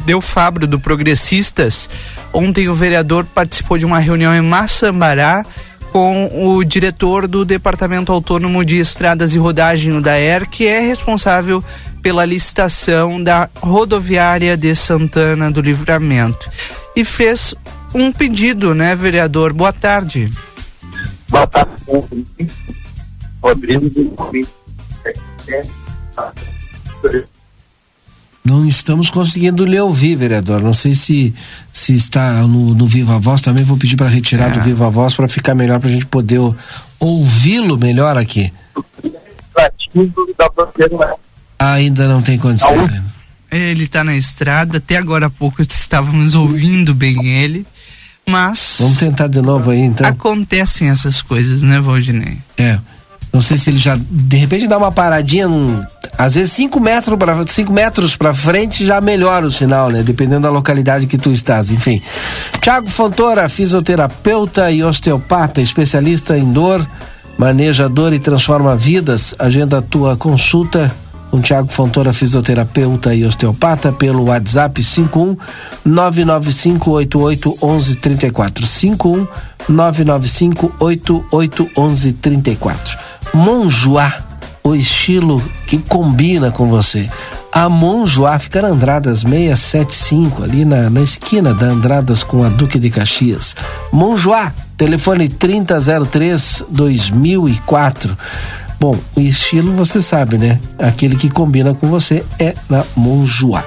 [0.05, 1.89] Del Fabro, do Progressistas.
[2.33, 5.45] Ontem o vereador participou de uma reunião em Maçambará
[5.93, 11.63] com o diretor do Departamento Autônomo de Estradas e Rodagem, o DAER, que é responsável
[12.07, 16.49] pela licitação da rodoviária de Santana do Livramento.
[16.95, 17.53] E fez
[17.93, 19.51] um pedido, né, vereador?
[19.51, 20.31] Boa tarde.
[21.27, 21.73] Boa tarde,
[23.43, 23.91] Rodrigo.
[28.41, 30.61] Não estamos conseguindo lhe ouvir, vereador.
[30.61, 31.35] Não sei se,
[31.73, 33.41] se está no, no Viva Voz.
[33.41, 34.51] Também vou pedir para retirar É.
[34.51, 36.39] do Viva Voz para ficar melhor, para a gente poder
[37.01, 38.53] ouvi-lo melhor aqui.
[39.57, 41.26] administrativo da.
[41.59, 42.87] Ainda não tem condições.
[42.87, 43.03] Né?
[43.51, 47.65] Ele está na estrada, até agora há pouco estávamos ouvindo bem ele,
[48.27, 48.77] mas.
[48.79, 50.07] Vamos tentar de novo aí então.
[50.07, 52.37] Acontecem essas coisas, né, Valdinei?
[52.57, 52.77] É.
[53.31, 55.83] Não sei se ele já, de repente, dá uma paradinha, num,
[56.17, 60.01] às vezes 5 metros para cinco metros para frente já melhora o sinal, né?
[60.01, 62.01] Dependendo da localidade que tu estás, enfim.
[62.61, 66.87] Tiago Fontoura, fisioterapeuta e osteopata, especialista em dor,
[67.37, 69.35] maneja dor e transforma vidas.
[69.37, 70.91] Agenda a tua consulta
[71.37, 75.37] com Tiago Fontoura, fisioterapeuta e osteopata, pelo WhatsApp 51
[75.85, 78.65] 995 88 11 34.
[78.65, 79.27] 51
[79.69, 82.97] 995 88 11 34.
[83.35, 84.13] Monjoá,
[84.63, 87.07] o estilo que combina com você.
[87.51, 92.79] A Monjoá fica na Andradas 675, ali na, na esquina da Andradas com a Duque
[92.79, 93.55] de Caxias.
[93.91, 98.17] Monjoá, telefone 3003 2004.
[98.79, 100.59] Bom, o estilo você sabe, né?
[100.77, 103.63] Aquele que combina com você é na Monjoá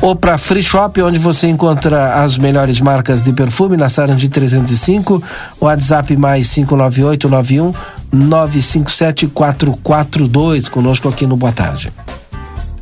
[0.00, 5.22] ou para Free Shop, onde você encontra as melhores marcas de perfume na Sarandi 305,
[5.60, 7.72] WhatsApp mais 59891
[8.12, 11.92] 957442, conosco aqui no Boa Tarde.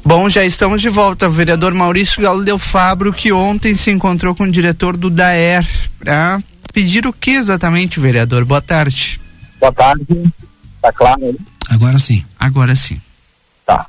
[0.05, 1.29] Bom, já estamos de volta.
[1.29, 5.69] O vereador Maurício Galo Del Fabro, que ontem se encontrou com o diretor do DAER
[5.99, 6.41] para
[6.73, 8.47] pedir o que exatamente, vereador?
[8.47, 9.21] Boa tarde.
[9.61, 10.33] Boa tarde.
[10.81, 11.37] Tá claro aí?
[11.69, 12.25] Agora sim.
[12.39, 13.01] Agora sim.
[13.65, 13.87] Tá.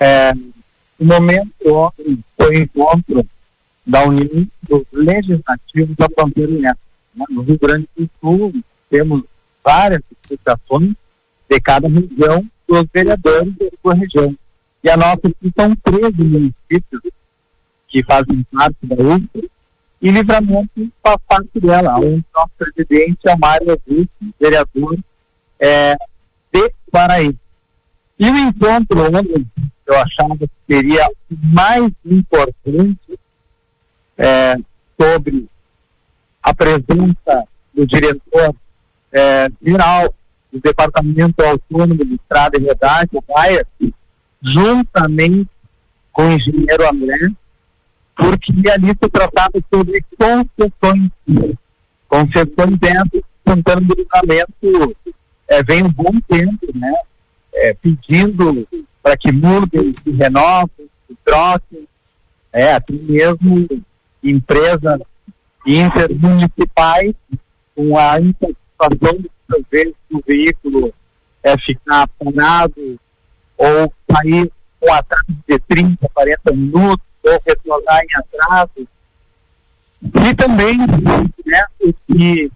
[0.00, 0.32] É,
[0.98, 3.26] o momento ontem foi o encontro
[3.86, 6.80] da União dos Legislativos da Fronteira Oeste.
[7.14, 7.24] Né?
[7.30, 8.52] No Rio Grande do Sul,
[8.90, 9.22] temos
[9.64, 10.94] várias associações
[11.48, 14.36] de cada região dos vereadores da sua região.
[14.82, 17.00] E a nossa aqui são 13 municípios
[17.88, 19.48] que fazem parte da UFA
[20.00, 24.96] e Livramento faz parte dela, onde nosso presidente é o Mário Augusto, vereador
[25.58, 25.96] é,
[26.52, 27.38] de Paraíba.
[28.18, 29.46] E o encontro onde
[29.86, 33.18] eu achava que seria mais importante
[34.16, 34.56] é,
[35.00, 35.48] sobre
[36.42, 38.54] a presença do diretor
[39.12, 40.12] é, geral
[40.52, 43.66] do Departamento Autônomo de Estrada e Rodagem, o Baia,
[44.42, 45.48] juntamente
[46.12, 47.30] com o engenheiro André,
[48.16, 51.10] porque ali se tratava sobre concessões.
[52.08, 54.96] Concessões dentro Santana do Livramento
[55.48, 56.94] é, vem um bom tempo, né?
[57.54, 58.68] É, pedindo
[59.02, 61.88] para que mudem, se renovem, se troquem,
[62.52, 63.66] é, até mesmo
[64.22, 65.00] empresas
[65.66, 67.14] intermunicipais
[67.74, 69.18] com a insatisfação
[69.48, 70.92] muitas vezes do veículo
[71.42, 72.98] é ficar parado
[73.56, 78.88] ou sair com atraso de 30, 40 minutos ou retornar em atraso.
[80.02, 81.64] E também, né,
[82.06, 82.50] que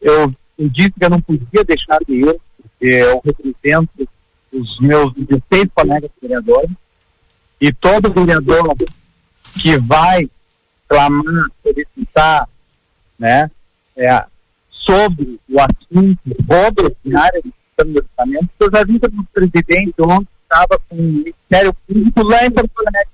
[0.00, 4.08] eu, eu disse que eu não podia deixar de ir, porque eu represento
[4.52, 6.70] os meus 16 colegas vereadores,
[7.60, 8.74] e todo vereador
[9.60, 10.28] que vai
[10.88, 12.48] clamar, solicitar,
[13.18, 13.50] né,
[13.96, 14.24] é,
[14.70, 20.28] sobre o assunto, sobre a área de orçamento, eu já vi que o presidente ontem
[20.42, 23.12] estava com o Ministério Público lá em Porto Alegre,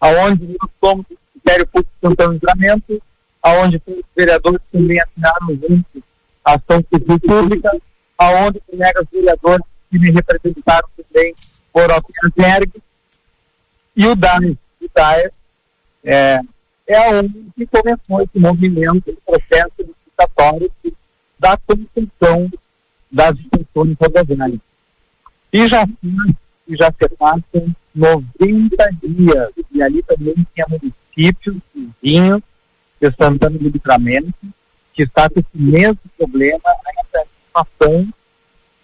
[0.00, 3.02] aonde nós somos o Ministério Público de Livramento,
[3.42, 6.02] aonde os vereadores também assinaram juntos
[6.46, 7.70] ação civil pública,
[8.16, 11.34] aonde colegas vereadores que me representaram também
[11.72, 12.68] foram apenas
[13.96, 15.30] e o DAE, o DAE
[16.04, 16.40] é,
[16.86, 20.70] é onde que começou esse movimento, esse processo licitatório
[21.38, 22.50] da construção
[23.10, 24.60] das estações rodoviárias.
[25.50, 25.86] E já,
[26.68, 32.42] e já se passam 90 dias, e ali também tinha municípios vizinhos
[33.00, 34.34] de Santana do Livramento,
[34.96, 38.08] que está com esse mesmo problema ainda situação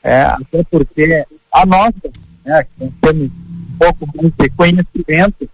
[0.02, 2.10] é, até porque a nossa,
[2.44, 5.50] né, que temos um pouco mais de conhecimento,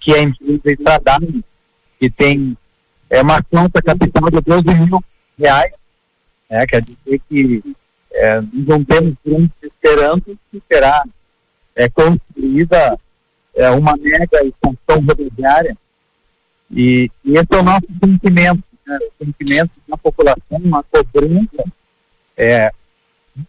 [0.00, 1.44] que é a empresa Estradado,
[1.98, 2.56] que tem
[3.08, 5.04] é, uma conta capital de 12 mil
[5.38, 5.72] reais,
[6.50, 7.62] né, quer dizer que
[8.14, 11.04] é, não temos grandes esperanças que será
[11.76, 12.98] é, construída
[13.54, 15.76] é, uma mega estação rodoviária.
[16.70, 21.64] E, e, esse é o nosso sentimento, né, o sentimento da população, uma cobrança
[22.36, 22.70] é,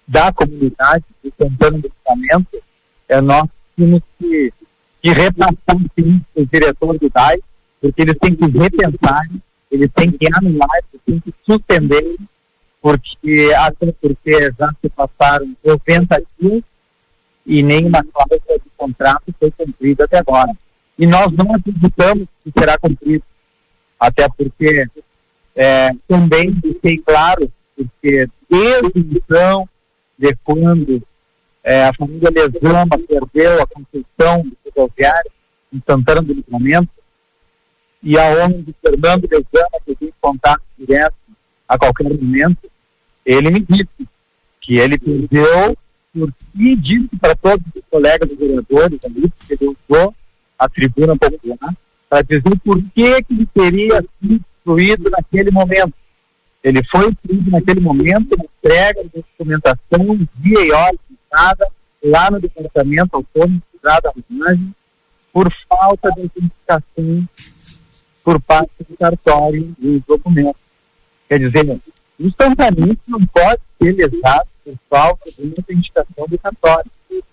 [0.07, 2.63] da comunidade, do Santana do Livramento,
[3.07, 4.53] é, nós temos que,
[5.01, 7.37] que repassar sim o diretor do DAI,
[7.81, 9.27] porque eles têm que repensar,
[9.69, 12.15] eles têm que anular, eles têm que suspender,
[12.81, 16.63] porque até porque já se passaram 90 dias
[17.45, 20.51] e nenhuma cláusula de contrato foi cumprida até agora.
[20.97, 23.23] E nós não acreditamos que será cumprido,
[23.99, 24.87] até porque
[25.55, 29.67] é, também fiquei claro, porque desde então
[30.17, 31.01] de quando
[31.63, 35.31] é, a família Lesama perdeu a construção do rodoviário
[35.71, 36.89] em Santana do Livramento,
[38.01, 41.15] e aonde Fernando Lesama, que tem contato direto
[41.67, 42.69] a qualquer momento,
[43.25, 44.07] ele me disse
[44.59, 45.77] que ele perdeu
[46.55, 50.13] si disse para todos os colegas vereadores ali, porque ele usou
[50.59, 51.75] a tribuna popular,
[52.07, 55.93] para dizer por que, que ele teria sido destruído naquele momento.
[56.63, 60.97] Ele foi destruído naquele momento, entrega de documentação, dia e hora
[61.31, 61.67] nada
[62.03, 63.61] lá no departamento autônomo
[65.31, 67.27] por falta de identificação
[68.23, 70.61] por parte do cartório dos documentos.
[71.27, 71.81] Quer dizer,
[72.19, 76.89] instantaneamente não pode ser lesado por falta de identificação do cartório.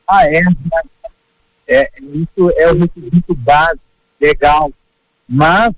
[0.09, 0.43] Ah, é,
[1.69, 3.81] é, isso é o requisito básico,
[4.21, 4.73] legal.
[5.29, 5.73] Mas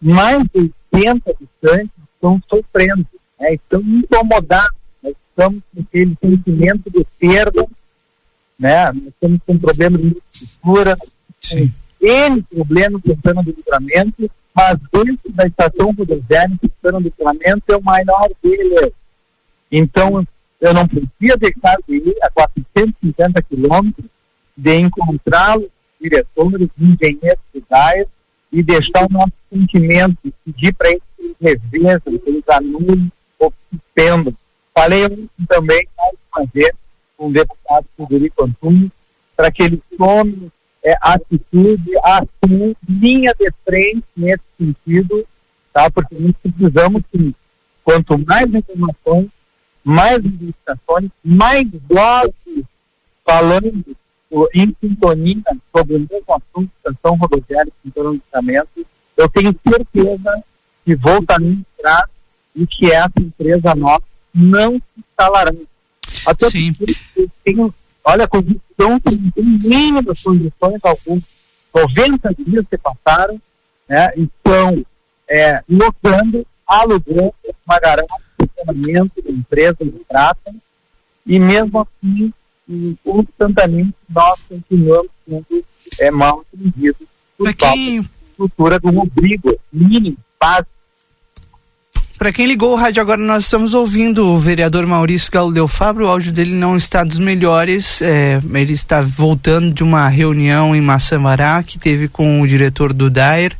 [0.00, 3.06] mais de 80 habitantes estão sofrendo,
[3.38, 7.66] né, estão incomodados, nós estamos com aquele sentimento de perda,
[8.58, 10.96] né, nós estamos com problemas de estrutura,
[12.02, 17.64] N problemas no plano de livramento, mas dentro da estação rodoviária, o plano de livramento
[17.68, 18.92] é o maior deles.
[19.70, 20.26] Então,
[20.60, 24.06] eu não podia deixar de ir a 450 quilômetros,
[24.56, 25.68] de encontrar os
[26.00, 27.60] diretores, engenheiros de
[28.52, 34.34] e deixar o nosso sentimento, pedir para eles que revezam, que eles anulem ou suspendam.
[34.74, 36.72] Falei também, mais uma vez,
[37.16, 38.90] com o deputado Federico Antunes,
[39.36, 40.50] para que ele tome
[40.84, 45.26] é, atitude, ação, linha de frente nesse sentido,
[45.72, 45.90] tá?
[45.90, 47.34] porque nós precisamos que,
[47.84, 49.28] quanto mais informações,
[49.84, 52.64] mais investigações, mais vozes
[53.24, 53.84] falando
[54.54, 55.42] em sintonia
[55.76, 60.44] sobre o mesmo assunto, estação rodoviária e planejamento, eu tenho certeza
[60.84, 62.08] que vou administrar
[62.54, 64.04] e que essa empresa nossa
[64.34, 65.52] não se instalará.
[66.26, 66.72] Até Sim.
[66.72, 66.96] porque
[67.44, 67.74] tem,
[68.04, 71.24] olha, a condição que não tem mínimas condições algumas.
[71.72, 73.40] 90 dias se passaram,
[73.88, 74.84] né, estão
[75.28, 80.52] é, lotando, alugando uma garagem de funcionamento da empresa de trata,
[81.24, 82.32] e mesmo assim,
[82.70, 85.64] e, constantemente, nós continuamos sendo
[85.98, 87.06] é, mal atendidos
[87.36, 90.68] por falta quem- de estrutura do rubrico mínimo, básico.
[92.16, 96.04] Para quem ligou o rádio agora, nós estamos ouvindo o vereador Maurício Galo Del Fabro.
[96.04, 98.02] O áudio dele não está dos melhores.
[98.02, 103.08] é, ele está voltando de uma reunião em Massamará que teve com o diretor do
[103.08, 103.56] DAER,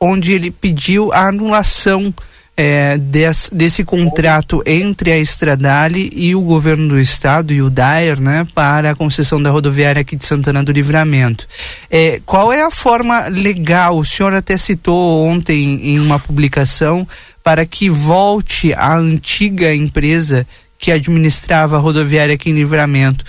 [0.00, 2.12] onde ele pediu a anulação
[2.60, 8.20] é, des- desse contrato entre a Estradale e o governo do estado e o DAER,
[8.20, 11.46] né, para a concessão da rodoviária aqui de Santana do Livramento.
[11.88, 13.96] É, qual é a forma legal?
[13.96, 17.06] O senhor até citou ontem em uma publicação
[17.44, 20.44] para que volte a antiga empresa
[20.76, 23.24] que administrava a rodoviária aqui em Livramento.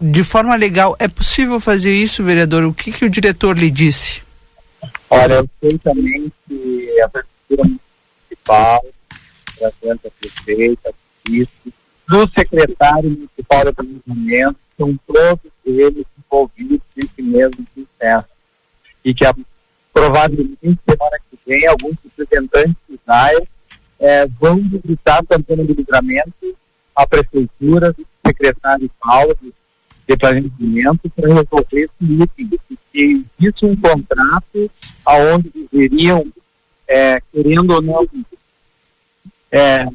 [0.00, 2.64] De forma legal, é possível fazer isso, vereador?
[2.64, 4.22] O que, que o diretor lhe disse?
[5.10, 7.70] Olha, eu sei também que a prefeitura
[8.44, 8.84] municipal,
[9.56, 10.94] através da prefeita,
[11.28, 11.50] isso,
[12.06, 18.28] do secretário municipal de planejamento, são todos eles envolvidos nesse mesmo processo.
[19.04, 19.34] E que a,
[19.92, 23.48] provavelmente semana que vem alguns representantes do DAE
[24.00, 26.56] eh, vão visitar Santana do Livramento,
[26.94, 29.36] a prefeitura, o secretário Paulo
[30.06, 32.48] de, planejamento para resolver esse item.
[32.68, 34.70] Porque existe um contrato
[35.04, 36.24] aonde deveriam,
[36.86, 38.06] eh, querendo ou não,
[39.54, 39.86] é,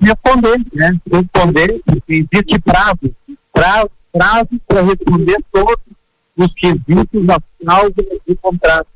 [0.00, 0.96] responder, né?
[1.10, 3.14] Responder, existe prazo,
[3.52, 5.76] prazo, para responder todos
[6.36, 8.86] os quesitos das cláusulas do contrato.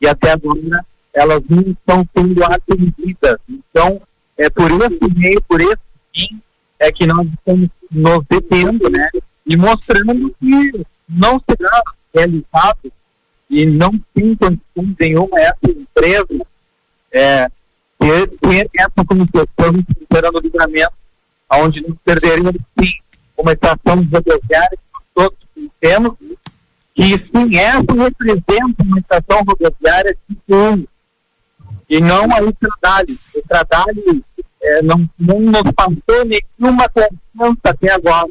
[0.00, 3.36] E até agora elas não estão sendo atendidas.
[3.48, 4.00] Então,
[4.38, 5.78] é por esse meio, por esse
[6.12, 6.40] fim,
[6.80, 9.10] é que nós estamos nos detendo, né?
[9.46, 11.82] E mostrando que não será
[12.14, 12.92] realizado
[13.50, 16.46] e não tem condição nenhuma essa empresa
[17.12, 17.48] é,
[18.04, 20.92] ter, ter essa concessão esperando o livramento,
[21.52, 22.90] onde nós perderemos sim
[23.36, 25.38] uma estação rodoviária que todos
[25.80, 26.12] temos,
[26.94, 30.84] que sim, essa representa uma estação rodoviária tipo 1,
[31.88, 33.18] e não a Estradale.
[33.34, 34.24] A Estradale
[34.62, 38.30] é, não, não nos passou nenhuma confiança até agora.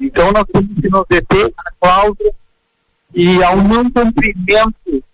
[0.00, 2.32] Então nós temos que nos deter a cláusula
[3.14, 5.04] e ao não cumprimento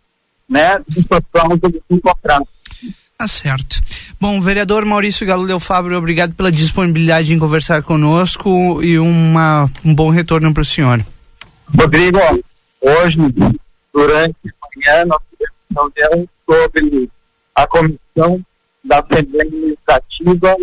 [0.49, 2.49] né, dessas cláusulas do contrato.
[3.21, 3.83] Tá certo.
[4.19, 9.95] Bom, vereador Maurício Galo Del Fabro, obrigado pela disponibilidade em conversar conosco e uma, um
[9.95, 11.05] bom retorno para o senhor.
[11.79, 12.19] Rodrigo,
[12.81, 13.19] hoje,
[13.93, 17.11] durante a manhã, nós tivemos reunião sobre
[17.55, 18.41] a comissão
[18.83, 20.57] da Assembleia Legislativa,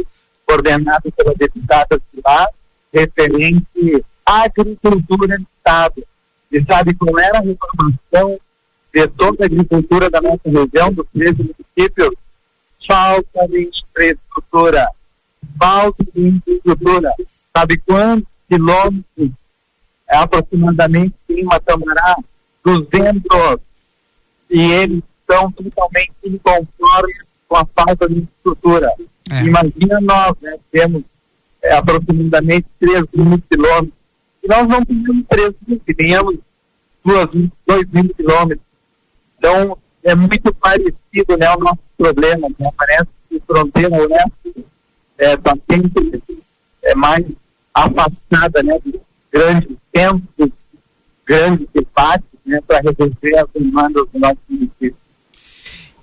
[0.44, 2.48] coordenada pela deputada Pilar,
[2.92, 6.04] referente à agricultura do Estado.
[6.52, 8.40] E sabe qual era a reclamação
[8.92, 12.10] de toda a agricultura da nossa região, dos 13 municípios?
[12.88, 14.88] Falta de infraestrutura.
[15.60, 17.14] Falta de infraestrutura.
[17.56, 19.32] Sabe quantos quilômetros
[20.10, 22.16] é, aproximadamente em Matambará?
[22.64, 23.58] 200.
[24.50, 27.18] E eles estão totalmente inconformes
[27.48, 28.90] com a falta de infraestrutura.
[29.30, 29.44] É.
[29.44, 31.04] Imagina nós, né, temos
[31.62, 33.94] é, aproximadamente 3 mil quilômetros,
[34.44, 36.40] e nós não temos 3 mil, temos
[37.66, 38.66] 2 mil quilômetros.
[39.38, 39.78] Então,
[40.08, 42.70] é muito parecido né, o nosso problema, né?
[42.78, 44.66] parece que fronteira oeste
[45.20, 46.24] está é, sempre
[46.84, 47.26] é, mais
[47.74, 50.52] afastada né, dos grandes centros,
[51.26, 54.96] grandes debates né, para resolver as demandas do nosso município.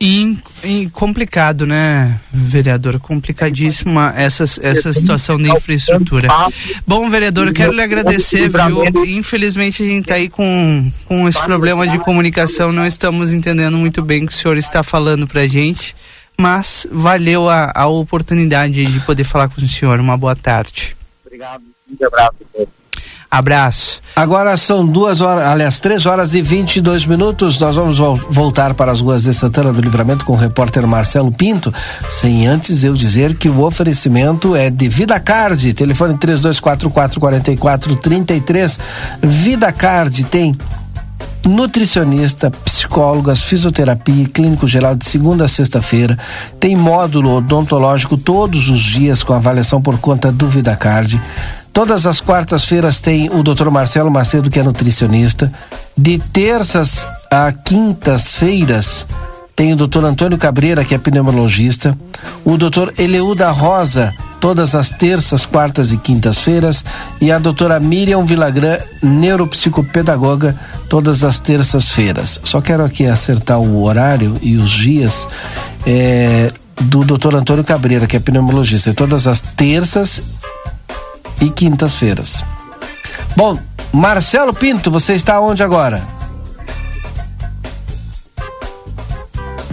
[0.06, 3.00] E, e, complicado, né, vereador?
[3.00, 6.28] Complicadíssima essa, essa situação da infraestrutura.
[6.86, 9.06] Bom, vereador, quero lhe agradecer, viu?
[9.06, 14.02] Infelizmente a gente está aí com, com esse problema de comunicação, não estamos entendendo muito
[14.02, 15.96] bem o que o senhor está falando para gente,
[16.36, 19.98] mas valeu a, a oportunidade de poder falar com o senhor.
[20.00, 20.94] Uma boa tarde.
[21.24, 22.34] Obrigado, um abraço.
[23.30, 24.02] Abraço.
[24.16, 27.58] Agora são duas horas, aliás, três horas e 22 minutos.
[27.58, 31.74] Nós vamos voltar para as ruas de Santana do Livramento com o repórter Marcelo Pinto.
[32.08, 35.74] Sem antes eu dizer que o oferecimento é de Vida Card.
[35.74, 38.78] Telefone 3244-4433.
[39.20, 40.56] Vida Card tem
[41.44, 46.18] nutricionista, psicólogas, fisioterapia e clínico geral de segunda a sexta-feira.
[46.58, 51.20] Tem módulo odontológico todos os dias com avaliação por conta do VidaCard.
[51.74, 53.68] Todas as quartas-feiras tem o Dr.
[53.68, 55.52] Marcelo Macedo, que é nutricionista.
[55.98, 59.04] De terças a quintas-feiras
[59.56, 60.04] tem o Dr.
[60.04, 61.98] Antônio Cabreira, que é pneumologista.
[62.44, 62.90] O Dr.
[62.96, 66.84] Eleuda Rosa, todas as terças, quartas e quintas-feiras.
[67.20, 70.56] E a doutora Miriam Vilagran, neuropsicopedagoga,
[70.88, 72.40] todas as terças-feiras.
[72.44, 75.26] Só quero aqui acertar o horário e os dias.
[75.84, 76.52] É,
[76.82, 77.34] do Dr.
[77.34, 80.22] Antônio Cabreira, que é pneumologista, todas as terças
[81.40, 82.44] e quintas-feiras.
[83.36, 83.58] Bom,
[83.92, 86.02] Marcelo Pinto, você está onde agora?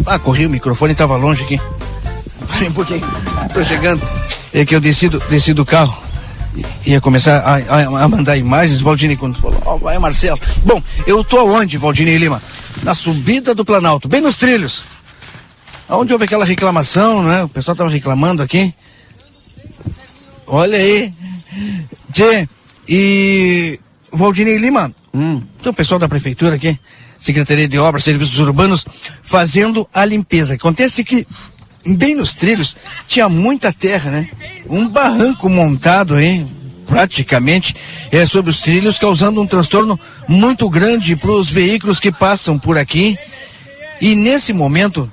[0.06, 1.60] Ah, corri, o microfone estava longe aqui.
[2.48, 3.08] Parei um pouquinho.
[3.54, 4.08] Tô chegando.
[4.54, 5.96] É que eu desci do, desci do carro.
[6.86, 8.82] Ia começar a, a, a mandar imagens.
[8.82, 10.40] Valdini, quando falou, oh, vai Marcelo.
[10.66, 12.42] Bom, eu tô onde, Valdini Lima?
[12.84, 14.84] Na subida do Planalto, bem nos trilhos.
[15.88, 17.44] Onde houve aquela reclamação, né?
[17.44, 18.74] O pessoal tava reclamando aqui.
[20.48, 21.14] Olha aí,
[22.12, 22.48] Tchê,
[22.88, 23.80] e
[24.12, 25.42] Valdinei Lima, hum.
[25.62, 26.78] tem o pessoal da prefeitura aqui,
[27.20, 28.86] Secretaria de Obras, Serviços Urbanos,
[29.24, 30.56] fazendo a limpeza.
[30.56, 31.28] Acontece que
[31.86, 32.76] bem nos trilhos
[33.08, 34.30] tinha muita terra, né?
[34.68, 36.46] Um barranco montado aí,
[36.86, 37.76] praticamente,
[38.12, 42.78] é, sobre os trilhos, causando um transtorno muito grande para os veículos que passam por
[42.78, 43.18] aqui.
[44.02, 45.12] E nesse momento,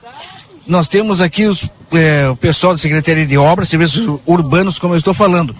[0.66, 4.98] nós temos aqui os é, o pessoal da Secretaria de Obras, Serviços Urbanos, como eu
[4.98, 5.54] estou falando.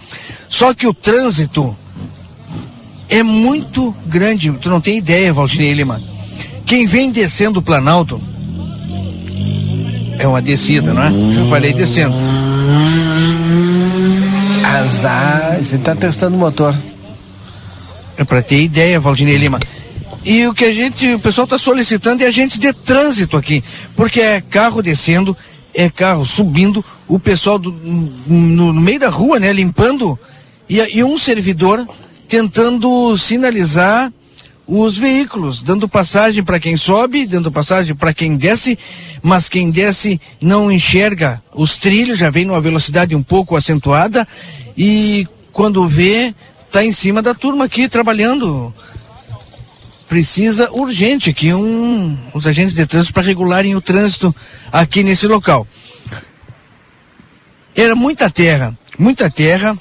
[0.48, 1.76] Só que o trânsito
[3.08, 6.00] é muito grande, tu não tem ideia, Valdinei Lima.
[6.66, 8.20] Quem vem descendo o Planalto
[10.18, 11.10] é uma descida, não é?
[11.10, 12.14] Já falei descendo.
[14.64, 16.74] Azar, você está testando o motor.
[18.16, 19.58] É para ter ideia, Valdinei Lima.
[20.24, 23.64] E o que a gente, o pessoal está solicitando é agentes de trânsito aqui,
[23.96, 25.34] porque é carro descendo,
[25.78, 30.18] é carro subindo, o pessoal do, no, no, meio da rua, né, limpando,
[30.68, 31.88] e, e um servidor
[32.26, 34.12] tentando sinalizar
[34.66, 38.76] os veículos, dando passagem para quem sobe, dando passagem para quem desce,
[39.22, 41.40] mas quem desce não enxerga.
[41.54, 44.26] Os trilhos, já vem numa velocidade um pouco acentuada
[44.76, 46.34] e quando vê,
[46.72, 48.74] tá em cima da turma aqui trabalhando
[50.08, 54.34] precisa urgente que um, os agentes de trânsito para regularem o trânsito
[54.72, 55.66] aqui nesse local.
[57.76, 59.76] Era muita terra, muita terra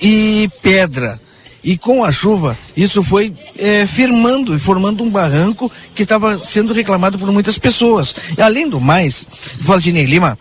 [0.00, 1.20] e pedra.
[1.64, 6.72] E com a chuva, isso foi é, firmando e formando um barranco que estava sendo
[6.72, 8.16] reclamado por muitas pessoas.
[8.36, 9.28] E, além do mais,
[9.60, 10.36] Valdinei Lima,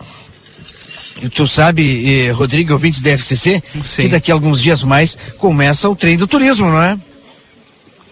[1.36, 4.02] tu sabe, eh, Rodrigo, ouvintes da RCC, Sim.
[4.02, 6.97] que daqui a alguns dias mais começa o trem do turismo, não é?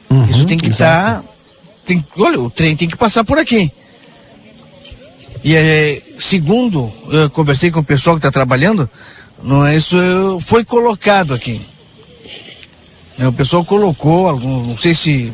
[0.09, 1.21] Uhum, Isso tem que estar.
[1.21, 1.23] Tá,
[1.85, 3.71] tem, olha, o trem tem que passar por aqui.
[5.43, 8.89] E é, segundo, eu conversei com o pessoal que está trabalhando,
[9.41, 9.95] não é isso
[10.45, 11.61] foi colocado aqui.
[13.17, 15.33] É, o pessoal colocou, algum, não sei se,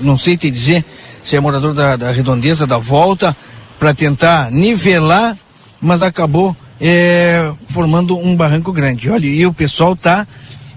[0.00, 0.84] não sei te dizer
[1.22, 3.36] se é morador da, da redondeza da volta
[3.78, 5.36] para tentar nivelar,
[5.80, 9.08] mas acabou é, formando um barranco grande.
[9.08, 10.26] Olha, e o pessoal está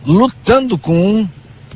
[0.05, 1.29] lutando com um,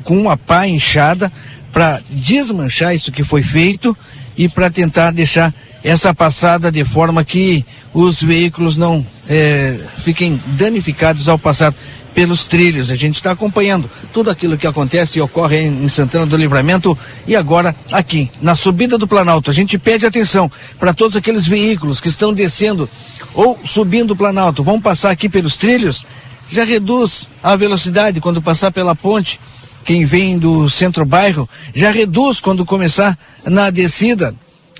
[0.04, 1.32] com uma pá inchada
[1.72, 3.96] para desmanchar isso que foi feito
[4.36, 11.28] e para tentar deixar essa passada de forma que os veículos não é, fiquem danificados
[11.28, 11.74] ao passar
[12.14, 12.90] pelos trilhos.
[12.90, 16.96] A gente está acompanhando tudo aquilo que acontece e ocorre em, Santana do Livramento
[17.26, 19.50] e agora aqui na subida do Planalto.
[19.50, 22.88] A gente pede atenção para todos aqueles veículos que estão descendo
[23.34, 26.04] ou subindo o Planalto, vão passar aqui pelos trilhos,
[26.48, 29.40] já reduz a velocidade quando passar pela ponte.
[29.84, 34.34] Quem vem do centro bairro já reduz quando começar na descida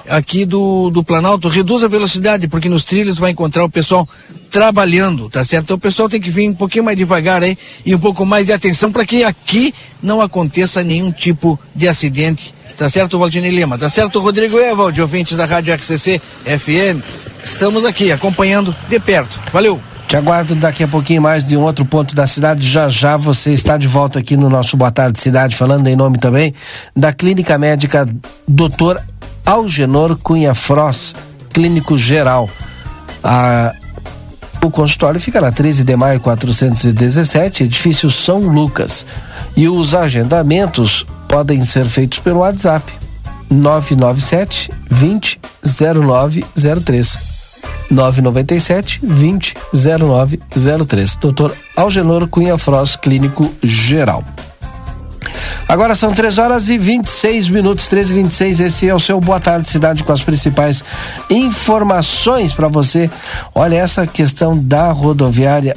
[0.09, 4.09] aqui do, do Planalto, reduz a velocidade, porque nos trilhos vai encontrar o pessoal
[4.51, 5.65] trabalhando, tá certo?
[5.65, 8.47] Então o pessoal tem que vir um pouquinho mais devagar aí e um pouco mais
[8.47, 12.55] de atenção para que aqui não aconteça nenhum tipo de acidente.
[12.77, 13.77] Tá certo, Valdinei Lima?
[13.77, 17.05] Tá certo, Rodrigo Evald, ouvintes da Rádio RCC FM.
[17.45, 19.39] Estamos aqui acompanhando de perto.
[19.53, 19.90] Valeu!
[20.11, 22.69] Te aguardo daqui a pouquinho mais de um outro ponto da cidade.
[22.69, 26.19] Já já você está de volta aqui no nosso Boa Tarde Cidade, falando em nome
[26.19, 26.53] também
[26.97, 28.09] da Clínica Médica
[28.49, 29.01] Doutor
[29.47, 31.15] Algenor Cunha Froz,
[31.53, 32.51] Clínico Geral.
[33.23, 33.73] A,
[34.61, 39.07] o consultório fica na 13 de maio 417, edifício São Lucas.
[39.57, 42.93] E os agendamentos podem ser feitos pelo WhatsApp
[43.49, 47.30] 997 20 0903.
[47.91, 51.17] 997 20 0903.
[51.17, 54.25] Doutor Algenor Cunha Frost, Clínico Geral.
[55.71, 58.61] Agora são 3 horas e 26 minutos, 13 e 26.
[58.61, 60.83] Esse é o seu Boa Tarde Cidade com as principais
[61.31, 63.09] informações para você.
[63.55, 65.77] Olha, essa questão da rodoviária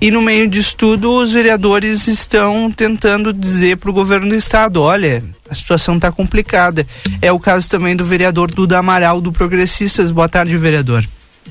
[0.00, 4.80] e no meio disso tudo os vereadores estão tentando dizer para o governo do estado,
[4.80, 6.86] olha, a situação está complicada.
[7.20, 10.10] É o caso também do vereador Duda Amaral, do Progressistas.
[10.10, 11.04] Boa tarde, vereador.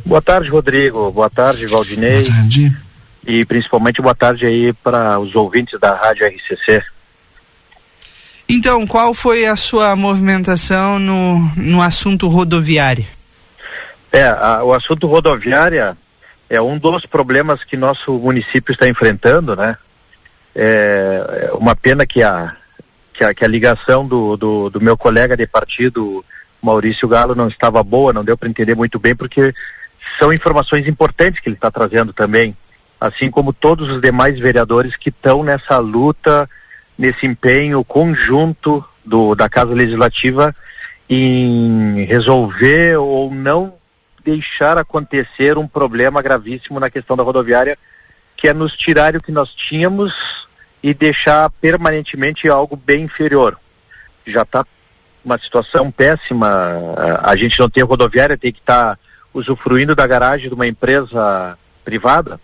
[0.06, 1.12] Boa tarde, Rodrigo.
[1.12, 2.24] Boa tarde, Valdinei.
[2.24, 2.78] Boa tarde.
[3.26, 6.82] E principalmente boa tarde aí para os ouvintes da Rádio RCC.
[8.54, 13.08] Então, qual foi a sua movimentação no, no assunto rodoviário?
[14.12, 15.97] É, a, o assunto rodoviária
[16.49, 19.78] é um dos problemas que nosso município está enfrentando, né?
[20.54, 22.54] É, é uma pena que a,
[23.14, 26.22] que a, que a ligação do, do, do meu colega de partido,
[26.62, 29.54] Maurício Galo, não estava boa, não deu para entender muito bem, porque
[30.20, 32.54] são informações importantes que ele está trazendo também,
[32.99, 36.49] assim como todos os demais vereadores que estão nessa luta
[37.02, 40.56] nesse empenho conjunto do, da Casa Legislativa
[41.10, 43.74] em resolver ou não
[44.24, 47.76] deixar acontecer um problema gravíssimo na questão da rodoviária,
[48.38, 50.47] que é nos tirar o que nós tínhamos
[50.84, 53.58] e deixar permanentemente algo bem inferior.
[54.24, 54.64] Já está
[55.26, 56.47] uma situação péssima,
[57.24, 58.99] a gente não tem rodoviária, tem que estar tá
[59.34, 62.39] usufruindo da garagem de uma empresa privada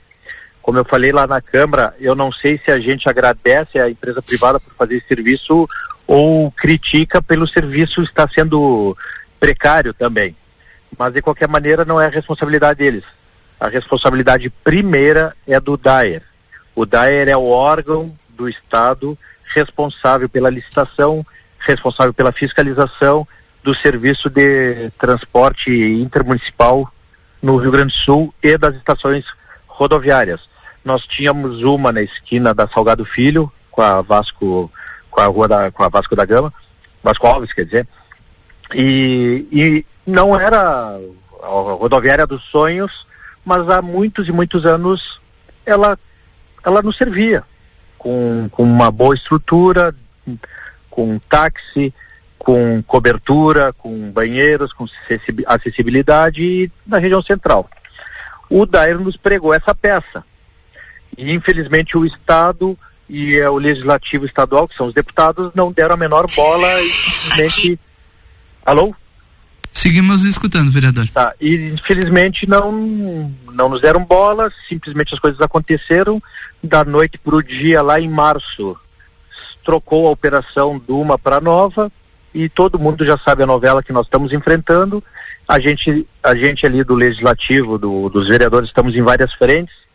[0.68, 4.22] como eu falei lá na Câmara, eu não sei se a gente agradece à empresa
[4.22, 5.66] privada por fazer esse serviço
[6.06, 8.94] ou critica pelo serviço estar sendo
[9.40, 10.36] precário também.
[11.00, 13.06] Mas de qualquer maneira não é a responsabilidade deles.
[13.58, 16.22] A responsabilidade primeira é do DAER.
[16.76, 21.26] O DAER é o órgão do Estado responsável pela licitação,
[21.60, 23.26] responsável pela fiscalização
[23.64, 26.92] do serviço de transporte intermunicipal
[27.42, 29.24] no Rio Grande do Sul e das estações
[29.66, 30.42] rodoviárias
[30.88, 34.72] nós tínhamos uma na esquina da Salgado Filho, com a Vasco,
[35.12, 36.52] com a rua da, com a Vasco da Gama,
[37.04, 37.88] Vasco Alves, quer dizer,
[38.74, 40.98] e, e não era
[41.44, 43.06] a rodoviária dos sonhos,
[43.46, 45.20] mas há muitos e muitos anos
[45.66, 46.00] ela,
[46.66, 47.44] ela nos servia,
[47.98, 49.94] com, com uma boa estrutura,
[50.90, 51.94] com táxi,
[52.40, 54.86] com cobertura, com banheiros, com
[55.46, 57.70] acessibilidade na região central.
[58.50, 60.24] O Dair nos pregou essa peça.
[61.18, 62.78] E infelizmente o Estado
[63.10, 66.92] e é, o legislativo estadual, que são os deputados, não deram a menor bola e
[66.92, 67.80] simplesmente.
[68.66, 68.94] Alô?
[69.72, 71.08] Seguimos escutando, vereador.
[71.14, 72.72] Tá, e infelizmente não,
[73.54, 76.22] não nos deram bola, simplesmente as coisas aconteceram
[76.64, 78.76] da noite para o dia lá em março.
[79.64, 81.92] Trocou a operação de uma para nova
[82.34, 85.04] e todo mundo já sabe a novela que nós estamos enfrentando.
[85.48, 89.87] A gente, a gente ali do legislativo, do, dos vereadores, estamos em várias frentes.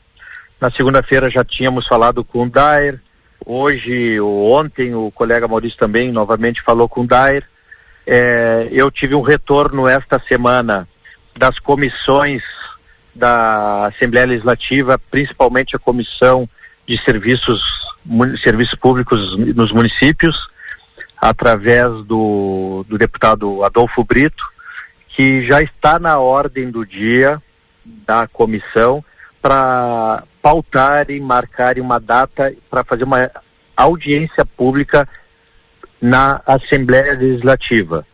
[0.63, 3.01] Na segunda-feira já tínhamos falado com o Dair.
[3.45, 7.45] Hoje, ou ontem, o colega Maurício também novamente falou com o Dair
[8.07, 10.89] é, eu tive um retorno esta semana
[11.37, 12.45] das comissões
[13.13, 16.49] da Assembleia Legislativa, principalmente a comissão
[16.87, 17.61] de serviços,
[18.41, 20.49] serviços públicos nos municípios,
[21.21, 24.45] através do, do deputado Adolfo Brito,
[25.09, 27.43] que já está na ordem do dia
[27.85, 29.05] da comissão
[29.41, 33.31] para pautar e marcar uma data para fazer uma
[33.77, 35.09] audiência pública
[36.01, 38.05] na Assembleia Legislativa,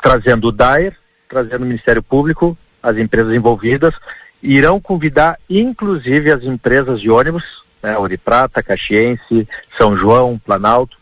[0.00, 0.96] trazendo o DAER,
[1.28, 3.94] trazendo o Ministério Público, as empresas envolvidas,
[4.42, 10.96] irão convidar inclusive as empresas de ônibus, né, Prata, Caxiense, São João, Planalto,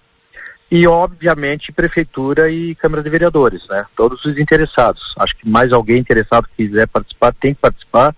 [0.71, 5.15] e obviamente Prefeitura e Câmara de Vereadores, né, todos os interessados.
[5.19, 8.15] Acho que mais alguém interessado que quiser participar tem que participar.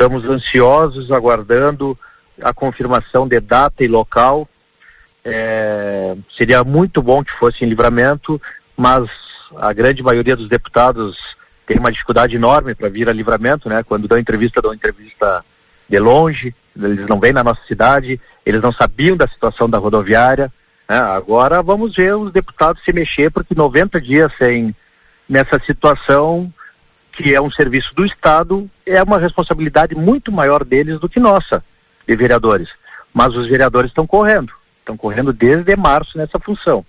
[0.00, 1.94] Estamos ansiosos, aguardando
[2.42, 4.48] a confirmação de data e local
[5.22, 8.40] é, seria muito bom que fosse em livramento,
[8.74, 9.10] mas
[9.56, 11.36] a grande maioria dos deputados
[11.66, 13.82] tem uma dificuldade enorme para vir a livramento, né?
[13.82, 15.44] Quando dão entrevista, dão entrevista
[15.86, 20.50] de longe, eles não vêm na nossa cidade, eles não sabiam da situação da rodoviária.
[20.88, 20.96] Né?
[20.96, 24.74] Agora vamos ver os deputados se mexer, porque 90 dias sem
[25.28, 26.50] nessa situação
[27.12, 31.62] que é um serviço do Estado, é uma responsabilidade muito maior deles do que nossa,
[32.06, 32.70] de vereadores.
[33.12, 34.52] Mas os vereadores estão correndo
[34.90, 36.84] estão correndo desde março nessa função.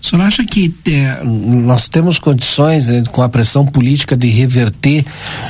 [0.00, 5.04] O senhor acha que é, nós temos condições, é, com a pressão política, de reverter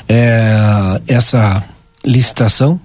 [0.09, 1.65] é, essa
[2.05, 2.81] licitação?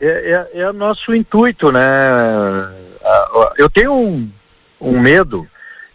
[0.00, 1.80] É, é, é nosso intuito, né?
[3.58, 4.30] Eu tenho um,
[4.80, 5.46] um medo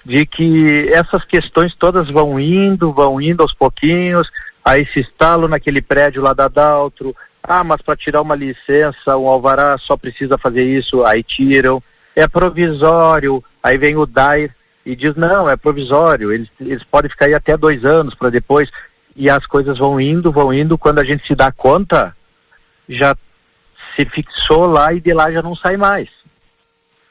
[0.05, 4.29] de que essas questões todas vão indo, vão indo aos pouquinhos,
[4.63, 9.27] aí se instalam naquele prédio lá da Daltro, ah, mas para tirar uma licença, um
[9.27, 11.81] alvará só precisa fazer isso, aí tiram.
[12.15, 14.51] É provisório, aí vem o DAIR
[14.85, 18.69] e diz, não, é provisório, eles, eles podem ficar aí até dois anos para depois.
[19.15, 22.15] E as coisas vão indo, vão indo, quando a gente se dá conta,
[22.87, 23.15] já
[23.95, 26.09] se fixou lá e de lá já não sai mais.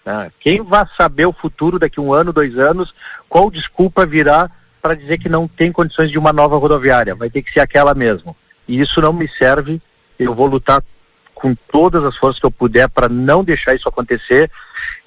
[0.06, 2.94] Ah, quem vai saber o futuro daqui um ano, dois anos,
[3.28, 4.50] qual desculpa virá
[4.82, 7.14] para dizer que não tem condições de uma nova rodoviária?
[7.14, 8.36] Vai ter que ser aquela mesmo.
[8.68, 9.80] E isso não me serve
[10.18, 10.82] eu vou lutar
[11.34, 14.50] com todas as forças que eu puder para não deixar isso acontecer.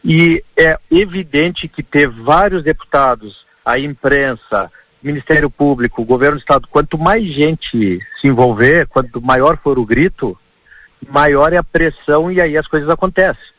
[0.03, 4.71] E é evidente que ter vários deputados, a imprensa,
[5.01, 10.37] Ministério Público, governo do Estado, quanto mais gente se envolver, quanto maior for o grito,
[11.09, 13.56] maior é a pressão e aí as coisas acontecem.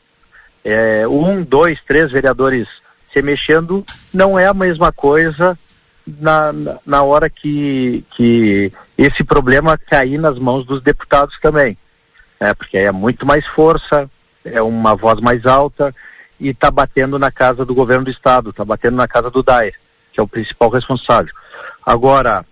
[0.64, 2.66] É, um, dois, três vereadores
[3.12, 5.58] se mexendo não é a mesma coisa
[6.06, 6.52] na,
[6.84, 11.76] na hora que, que esse problema cair nas mãos dos deputados também.
[12.40, 12.54] Né?
[12.54, 14.10] Porque é muito mais força,
[14.44, 15.94] é uma voz mais alta
[16.40, 19.72] e está batendo na casa do governo do estado, está batendo na casa do DAE,
[20.12, 21.32] que é o principal responsável.
[21.84, 22.44] Agora,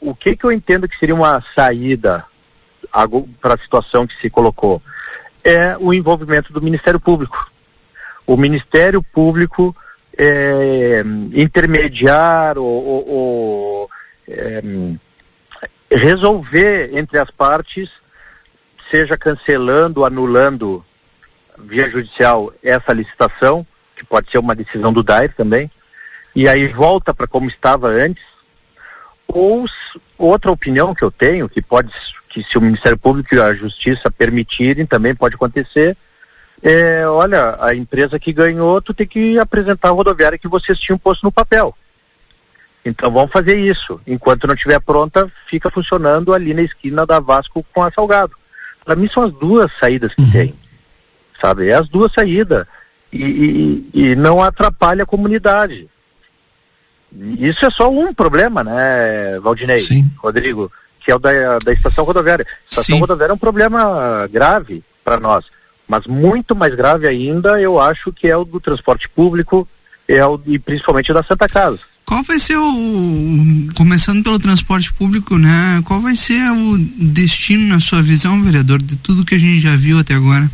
[0.00, 2.24] o que, que eu entendo que seria uma saída
[3.40, 4.82] para a situação que se colocou?
[5.44, 7.50] É o envolvimento do Ministério Público.
[8.26, 9.74] O Ministério Público
[10.16, 13.90] é, intermediar ou, ou, ou
[14.28, 14.62] é,
[15.90, 17.90] resolver entre as partes,
[18.90, 20.84] seja cancelando, anulando
[21.58, 23.66] via judicial essa licitação,
[23.96, 25.70] que pode ser uma decisão do DAIR também,
[26.34, 28.24] e aí volta para como estava antes,
[29.28, 29.66] ou
[30.18, 31.94] outra opinião que eu tenho, que pode,
[32.32, 35.94] que se o Ministério Público e a Justiça permitirem, também pode acontecer,
[36.62, 40.96] é, olha, a empresa que ganhou, tu tem que apresentar a rodoviária que vocês tinham
[40.96, 41.76] posto no papel.
[42.84, 44.00] Então vamos fazer isso.
[44.06, 48.32] Enquanto não estiver pronta, fica funcionando ali na esquina da Vasco com a Salgado.
[48.82, 50.30] Para mim são as duas saídas que uhum.
[50.30, 50.54] tem.
[51.40, 51.68] Sabe?
[51.68, 52.66] É as duas saídas.
[53.12, 55.86] E, e, e, não atrapalha a comunidade.
[57.38, 59.80] Isso é só um problema, né, Valdinei?
[59.80, 60.10] Sim.
[60.16, 60.72] Rodrigo,
[61.04, 62.46] que é o da, da estação rodoviária.
[62.48, 63.00] A estação Sim.
[63.00, 65.44] rodoviária é um problema grave para nós.
[65.88, 69.68] Mas muito mais grave ainda, eu acho que é o do transporte público
[70.08, 71.80] é o, e principalmente da Santa Casa.
[72.04, 75.82] Qual vai ser o, começando pelo transporte público, né?
[75.84, 79.76] Qual vai ser o destino na sua visão, vereador, de tudo que a gente já
[79.76, 80.50] viu até agora?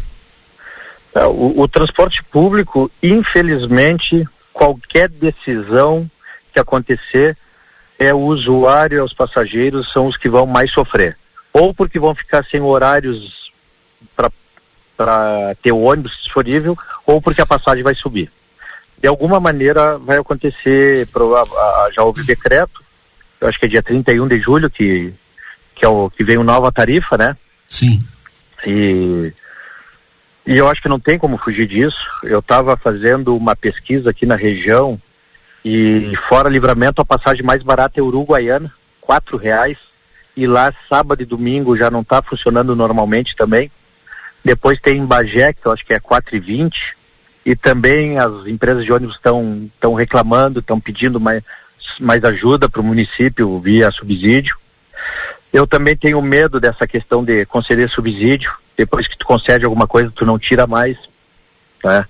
[1.15, 6.09] É, o, o transporte público, infelizmente, qualquer decisão
[6.53, 7.37] que acontecer,
[7.99, 11.17] é o usuário e os passageiros são os que vão mais sofrer.
[11.53, 13.51] Ou porque vão ficar sem horários
[14.97, 16.77] para ter o ônibus disponível,
[17.07, 18.31] ou porque a passagem vai subir.
[19.01, 22.83] De alguma maneira vai acontecer, pro, a, a, já houve decreto,
[23.41, 25.13] eu acho que é dia 31 de julho que,
[25.75, 27.37] que, é o, que vem uma nova tarifa, né?
[27.69, 28.01] Sim.
[28.67, 29.33] E,
[30.45, 32.11] e eu acho que não tem como fugir disso.
[32.25, 35.01] Eu estava fazendo uma pesquisa aqui na região
[35.65, 39.77] e fora livramento a passagem mais barata é Uruguaiana, quatro reais.
[40.37, 43.71] E lá sábado e domingo já não está funcionando normalmente também.
[44.45, 46.97] Depois tem Bagé, que eu acho que é quatro e vinte.
[47.45, 51.43] E também as empresas de ônibus estão estão reclamando, estão pedindo mais,
[51.99, 54.57] mais ajuda para o município via subsídio.
[55.53, 58.53] Eu também tenho medo dessa questão de conceder subsídio.
[58.77, 60.97] Depois que tu concede alguma coisa, tu não tira mais.
[61.83, 62.05] Né?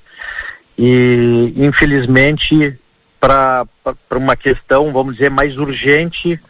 [0.77, 2.79] E infelizmente
[3.21, 3.67] para
[4.13, 6.41] uma questão, vamos dizer, mais urgente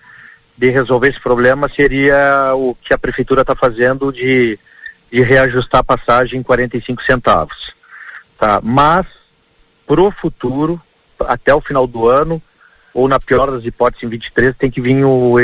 [0.57, 4.59] de resolver esse problema seria o que a prefeitura está fazendo de,
[5.11, 7.73] de reajustar a passagem em 45 centavos.
[8.37, 8.61] Tá?
[8.63, 9.07] Mas,
[9.87, 10.81] para o futuro,
[11.21, 12.43] até o final do ano,
[12.93, 15.37] ou na pior das hipóteses, em 23, tem que vir, o,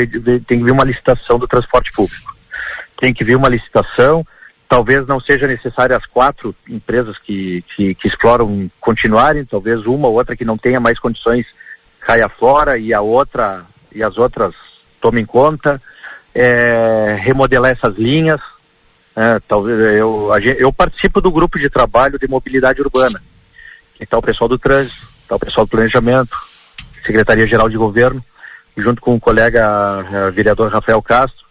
[0.45, 2.35] tem que vir uma licitação do transporte público.
[2.97, 4.25] Tem que vir uma licitação,
[4.67, 10.15] talvez não seja necessário as quatro empresas que, que, que exploram continuarem, talvez uma ou
[10.15, 11.45] outra que não tenha mais condições
[11.99, 14.53] caia fora e a outra e as outras
[14.99, 15.81] tomem conta,
[16.33, 18.41] é, remodelar essas linhas.
[19.15, 23.21] É, talvez eu, eu participo do grupo de trabalho de mobilidade urbana.
[23.99, 26.35] Está o pessoal do trânsito, está o pessoal do planejamento,
[27.05, 28.23] Secretaria Geral de Governo,
[28.75, 31.44] junto com o colega uh, vereador Rafael Castro,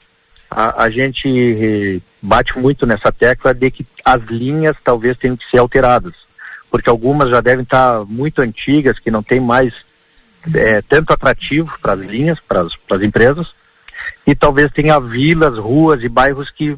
[0.54, 5.58] a, a gente bate muito nessa tecla de que as linhas talvez tenham que ser
[5.58, 6.14] alteradas,
[6.70, 9.84] porque algumas já devem estar muito antigas, que não tem mais
[10.54, 13.52] é, tanto atrativo para as linhas, para as empresas,
[14.24, 16.76] e talvez tenha vilas, ruas e bairros que,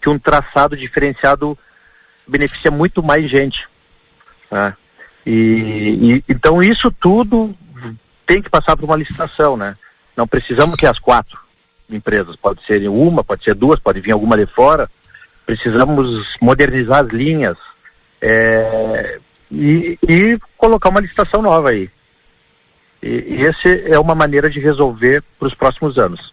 [0.00, 1.58] que um traçado diferenciado
[2.28, 3.66] beneficia muito mais gente.
[4.50, 4.72] Né?
[5.26, 7.54] E, e, então isso tudo
[8.24, 9.76] tem que passar por uma licitação, né?
[10.16, 11.49] Não precisamos ter as quatro
[11.92, 14.88] empresas, pode ser uma, pode ser duas, pode vir alguma de fora.
[15.46, 17.56] Precisamos modernizar as linhas
[18.20, 19.18] é,
[19.50, 21.90] e, e colocar uma licitação nova aí.
[23.02, 26.32] E, e esse é uma maneira de resolver para os próximos anos.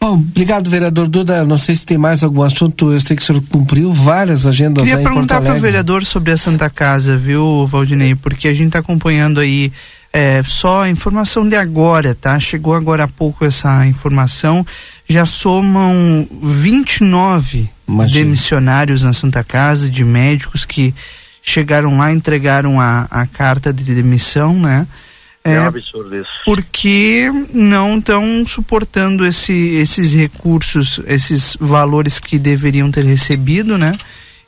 [0.00, 1.44] Bom, obrigado, vereador Duda.
[1.44, 2.92] Não sei se tem mais algum assunto.
[2.92, 6.30] Eu sei que o senhor cumpriu várias agendas Queria aí perguntar para o vereador sobre
[6.30, 8.14] a Santa Casa, viu, Valdinei?
[8.14, 9.72] Porque a gente está acompanhando aí
[10.12, 12.38] é, só a informação de agora, tá?
[12.40, 14.66] Chegou agora há pouco essa informação.
[15.08, 18.24] Já somam 29 Imagina.
[18.24, 20.94] demissionários na Santa Casa, de médicos que
[21.42, 24.86] chegaram lá, entregaram a, a carta de demissão, né?
[25.44, 26.30] É, é um absurdo isso.
[26.44, 33.92] Porque não estão suportando esse, esses recursos, esses valores que deveriam ter recebido, né?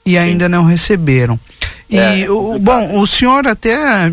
[0.04, 1.38] E ainda não receberam.
[1.88, 4.10] E, é, o, bom, o senhor até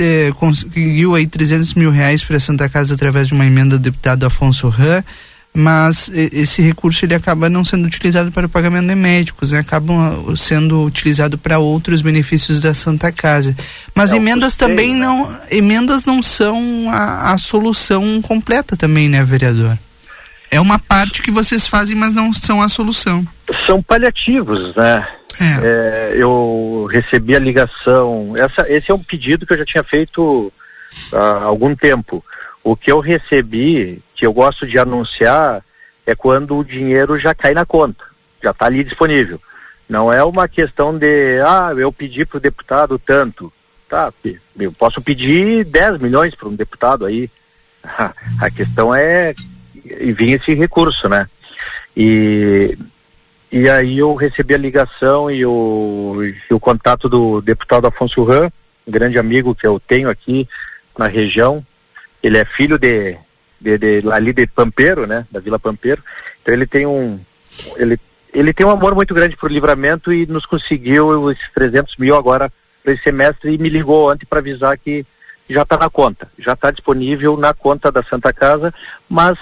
[0.00, 3.82] é, conseguiu aí 300 mil reais para a Santa Casa através de uma emenda do
[3.82, 5.04] deputado Afonso Ram
[5.52, 9.58] mas esse recurso ele acaba não sendo utilizado para o pagamento de médicos, né?
[9.58, 13.56] acabam uh, sendo utilizado para outros benefícios da Santa Casa.
[13.92, 15.00] Mas é emendas custeio, também né?
[15.00, 19.76] não, emendas não são a, a, solução completa também, né, vereador?
[20.52, 23.26] É uma parte que vocês fazem, mas não são a solução.
[23.66, 25.06] São paliativos, né?
[25.40, 25.60] É.
[25.62, 28.36] É, eu recebi a ligação.
[28.36, 30.52] Essa, esse é um pedido que eu já tinha feito
[31.12, 32.24] há algum tempo.
[32.62, 35.64] O que eu recebi, que eu gosto de anunciar,
[36.06, 38.04] é quando o dinheiro já cai na conta,
[38.42, 39.40] já está ali disponível.
[39.88, 43.52] Não é uma questão de, ah, eu pedi para o deputado tanto.
[43.88, 44.12] Tá,
[44.58, 47.28] eu posso pedir 10 milhões para um deputado aí.
[48.40, 49.34] A questão é
[50.14, 51.26] vir esse recurso, né?
[51.96, 52.78] E,
[53.52, 58.50] e aí eu recebi a ligação e o, e o contato do deputado Afonso Ram,
[58.86, 60.48] grande amigo que eu tenho aqui
[60.96, 61.64] na região,
[62.22, 63.16] ele é filho de,
[63.60, 66.02] de, de ali de Pampeiro, né, da Vila Pampeiro.
[66.40, 67.18] Então ele tem um
[67.76, 67.98] ele
[68.32, 72.52] ele tem um amor muito grande por livramento e nos conseguiu esses 300 mil agora
[72.82, 75.04] para esse semestre e me ligou ontem para avisar que
[75.48, 78.72] já está na conta, já está disponível na conta da Santa Casa,
[79.08, 79.36] mas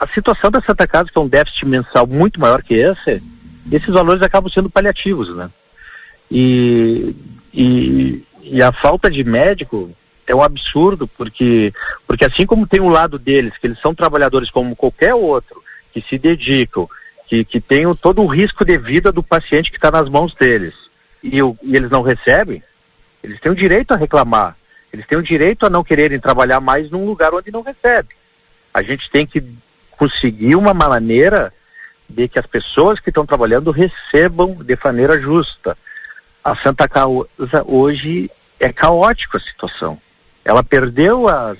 [0.00, 3.22] a situação da Santa Casa, que é um déficit mensal muito maior que esse,
[3.70, 5.50] esses valores acabam sendo paliativos, né?
[6.30, 7.14] E,
[7.52, 9.90] e, e a falta de médico
[10.26, 11.74] é um absurdo, porque,
[12.06, 15.62] porque assim como tem o lado deles, que eles são trabalhadores como qualquer outro,
[15.92, 16.88] que se dedicam,
[17.28, 20.74] que, que tem todo o risco de vida do paciente que está nas mãos deles
[21.22, 22.62] e, o, e eles não recebem,
[23.22, 24.56] eles têm o direito a reclamar.
[24.92, 28.08] Eles têm o direito a não quererem trabalhar mais num lugar onde não recebe.
[28.72, 29.44] A gente tem que
[30.00, 31.52] conseguir uma maneira
[32.08, 35.76] de que as pessoas que estão trabalhando recebam de maneira justa.
[36.42, 37.28] A Santa Causa
[37.66, 40.00] hoje é caótica a situação.
[40.42, 41.58] Ela perdeu as,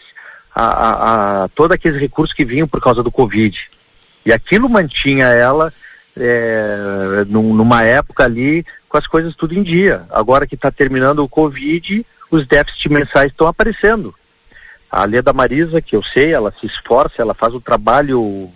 [0.55, 3.71] a, a, a, todos aqueles recursos que vinham por causa do Covid.
[4.25, 5.71] E aquilo mantinha ela
[6.17, 10.07] é, num, numa época ali com as coisas tudo em dia.
[10.09, 14.15] Agora que está terminando o Covid, os déficits mensais estão aparecendo.
[14.91, 18.51] A Leda Marisa, que eu sei, ela se esforça, ela faz um trabalho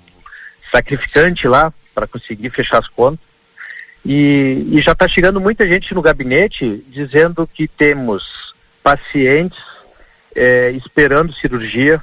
[0.70, 3.24] sacrificante lá para conseguir fechar as contas.
[4.04, 9.62] E, e já está chegando muita gente no gabinete dizendo que temos pacientes
[10.34, 12.02] é, esperando cirurgia,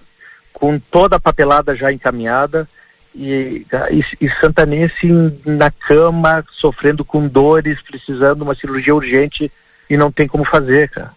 [0.54, 2.68] com toda a papelada já encaminhada,
[3.14, 5.08] e, e, e santanense
[5.46, 9.52] na cama, sofrendo com dores, precisando de uma cirurgia urgente
[9.90, 11.12] e não tem como fazer, cara.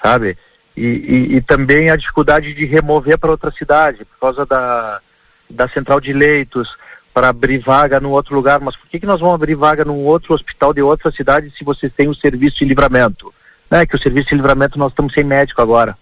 [0.00, 0.38] Sabe?
[0.76, 5.00] E, e, e também a dificuldade de remover para outra cidade, por causa da,
[5.48, 6.76] da central de leitos,
[7.14, 8.60] para abrir vaga num outro lugar.
[8.60, 11.64] Mas por que, que nós vamos abrir vaga num outro hospital de outra cidade se
[11.64, 13.32] vocês têm o serviço de livramento?
[13.70, 15.96] Não é que o serviço de livramento nós estamos sem médico agora.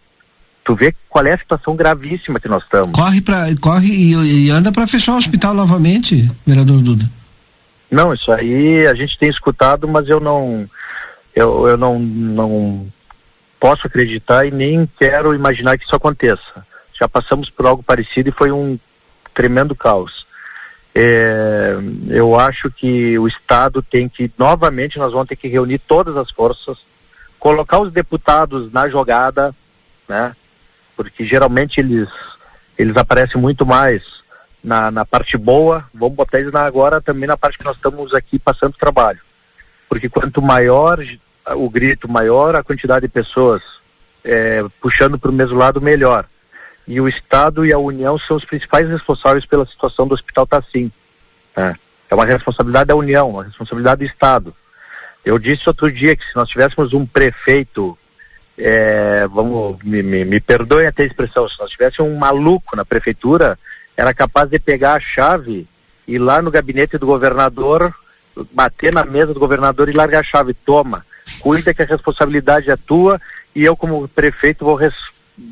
[0.64, 2.98] Tu vê qual é a situação gravíssima que nós estamos.
[2.98, 7.08] Corre para corre e, e anda para fechar o hospital novamente, vereador Duda.
[7.90, 10.66] Não, isso aí a gente tem escutado, mas eu não
[11.34, 12.86] eu, eu não não
[13.64, 16.66] posso acreditar e nem quero imaginar que isso aconteça.
[16.92, 18.78] Já passamos por algo parecido e foi um
[19.32, 20.26] tremendo caos.
[20.94, 21.74] É,
[22.10, 26.30] eu acho que o Estado tem que, novamente, nós vamos ter que reunir todas as
[26.30, 26.76] forças,
[27.38, 29.54] colocar os deputados na jogada,
[30.06, 30.36] né?
[30.94, 32.10] porque geralmente eles,
[32.76, 34.02] eles aparecem muito mais
[34.62, 38.12] na, na parte boa, vamos botar eles na, agora também na parte que nós estamos
[38.12, 39.20] aqui passando trabalho.
[39.88, 41.02] Porque quanto maior
[41.52, 43.62] o grito, maior a quantidade de pessoas
[44.24, 46.26] é, puxando para o mesmo lado, melhor.
[46.86, 50.90] E o Estado e a União são os principais responsáveis pela situação do Hospital Tassim.
[51.56, 51.74] Né?
[52.10, 54.54] É uma responsabilidade da União, uma responsabilidade do Estado.
[55.24, 57.96] Eu disse outro dia que se nós tivéssemos um prefeito
[58.56, 62.84] é, vamos, me, me, me perdoem até a expressão, se nós tivéssemos um maluco na
[62.84, 63.58] prefeitura,
[63.96, 65.66] era capaz de pegar a chave
[66.06, 67.92] e ir lá no gabinete do governador,
[68.52, 71.04] bater na mesa do governador e largar a chave, toma,
[71.40, 73.20] cuida que a responsabilidade é tua
[73.54, 74.94] e eu como prefeito vou, res,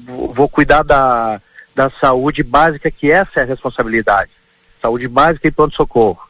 [0.07, 1.41] vou cuidar da,
[1.75, 4.31] da saúde básica, que essa é a responsabilidade.
[4.81, 6.21] Saúde básica e pronto-socorro.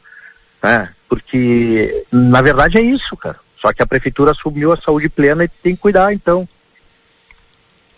[0.61, 0.89] Né?
[1.09, 3.37] Porque, na verdade, é isso, cara.
[3.59, 6.47] Só que a prefeitura assumiu a saúde plena e tem que cuidar, então.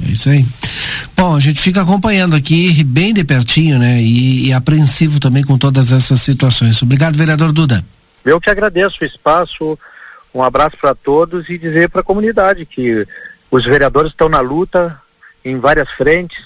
[0.04, 0.46] É isso aí.
[1.16, 4.02] Bom, a gente fica acompanhando aqui bem de pertinho, né?
[4.02, 6.82] E, e apreensivo também com todas essas situações.
[6.82, 7.84] Obrigado, vereador Duda.
[8.24, 9.78] Eu que agradeço o espaço,
[10.36, 13.08] um abraço para todos e dizer para a comunidade que
[13.50, 15.02] os vereadores estão na luta
[15.44, 16.44] em várias frentes,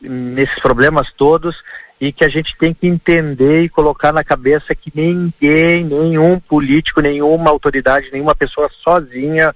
[0.00, 1.62] nesses problemas todos,
[2.00, 7.00] e que a gente tem que entender e colocar na cabeça que ninguém, nenhum político,
[7.00, 9.54] nenhuma autoridade, nenhuma pessoa sozinha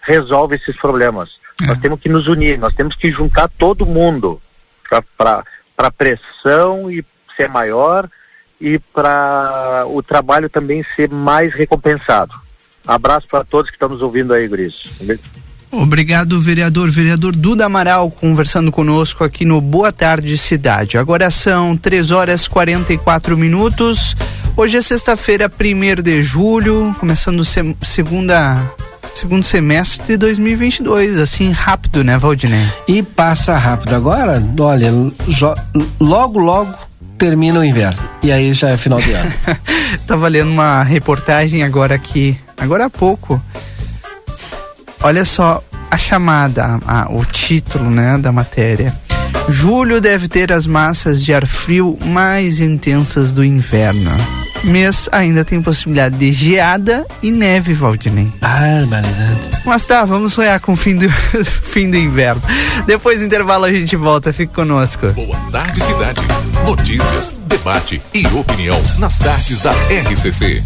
[0.00, 1.66] resolve esses problemas é.
[1.66, 4.40] Nós temos que nos unir, nós temos que juntar todo mundo
[5.16, 5.44] para
[5.76, 7.04] a pressão e
[7.36, 8.08] ser maior
[8.60, 12.34] e para o trabalho também ser mais recompensado.
[12.86, 14.88] Abraço para todos que estão nos ouvindo aí, Gris.
[15.70, 16.90] Obrigado, vereador.
[16.90, 20.98] Vereador Duda Amaral conversando conosco aqui no Boa Tarde Cidade.
[20.98, 24.14] Agora são 3 horas 44 minutos.
[24.54, 28.70] Hoje é sexta-feira, 1 de julho, começando se segunda
[29.14, 32.66] segundo semestre de 2022, assim rápido, né, Valdinei?
[32.88, 33.94] E passa rápido.
[33.94, 34.90] Agora, olha,
[36.00, 36.74] logo, logo
[37.18, 38.02] termina o inverno.
[38.22, 39.32] E aí já é final de ano.
[40.06, 43.42] Tava lendo uma reportagem agora aqui, agora há pouco.
[45.02, 48.94] Olha só a chamada, a, o título, né, da matéria.
[49.48, 54.10] Julho deve ter as massas de ar frio mais intensas do inverno
[54.64, 58.30] mês ainda tem possibilidade de geada e neve, Valdinei.
[58.40, 59.40] Barbaridade.
[59.64, 61.08] Mas tá, vamos sonhar com o fim do,
[61.44, 62.42] fim do inverno.
[62.86, 65.10] Depois do intervalo a gente volta, fique conosco.
[65.12, 66.20] Boa tarde, cidade.
[66.64, 70.62] Notícias, debate e opinião nas tardes da RCC.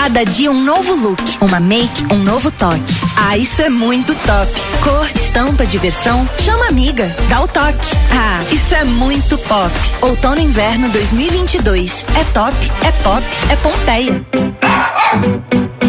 [0.00, 2.94] Cada dia um novo look, uma make, um novo toque.
[3.16, 4.48] Ah, isso é muito top.
[4.80, 7.96] Cor, estampa, diversão, chama amiga, dá o toque.
[8.12, 9.72] Ah, isso é muito pop.
[10.00, 12.06] Outono inverno 2022.
[12.16, 12.54] É top,
[12.86, 14.24] é pop, é Pompeia.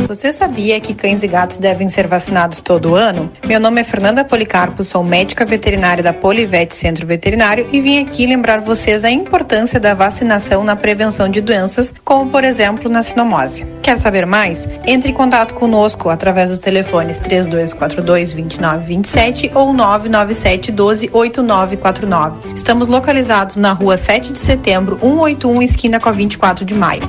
[0.09, 3.31] Você sabia que cães e gatos devem ser vacinados todo ano?
[3.45, 8.25] Meu nome é Fernanda Policarpo, sou médica veterinária da Polivete Centro Veterinário e vim aqui
[8.25, 13.67] lembrar vocês a importância da vacinação na prevenção de doenças, como por exemplo na sinomose.
[13.83, 14.67] Quer saber mais?
[14.85, 22.53] Entre em contato conosco através dos telefones 3242 2927 ou 997 12 8949.
[22.55, 27.03] Estamos localizados na rua 7 de setembro, 181, esquina com a 24 de maio.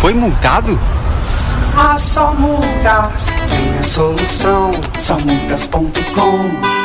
[0.00, 0.78] Foi multado?
[1.76, 4.70] Ah, só multas tem a solução.
[4.98, 6.84] Somultas.com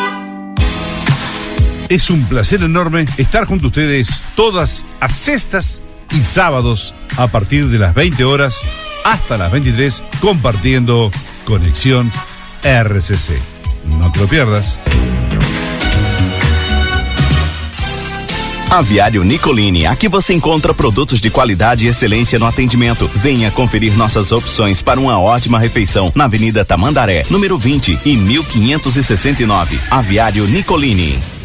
[1.90, 7.68] Es un placer enorme estar junto a ustedes todas las sextas y sábados a partir
[7.68, 8.62] de las 20 horas
[9.04, 11.12] hasta las 23 compartiendo
[11.46, 12.12] Conexión
[12.64, 13.40] RCC.
[14.00, 14.78] No te lo pierdas.
[18.70, 23.10] Aviário Nicolini, aqui você encontra produtos de qualidade e excelência no atendimento.
[23.16, 29.80] Venha conferir nossas opções para uma ótima refeição na Avenida Tamandaré, número 20 e 1569.
[29.90, 31.39] Aviário Nicolini.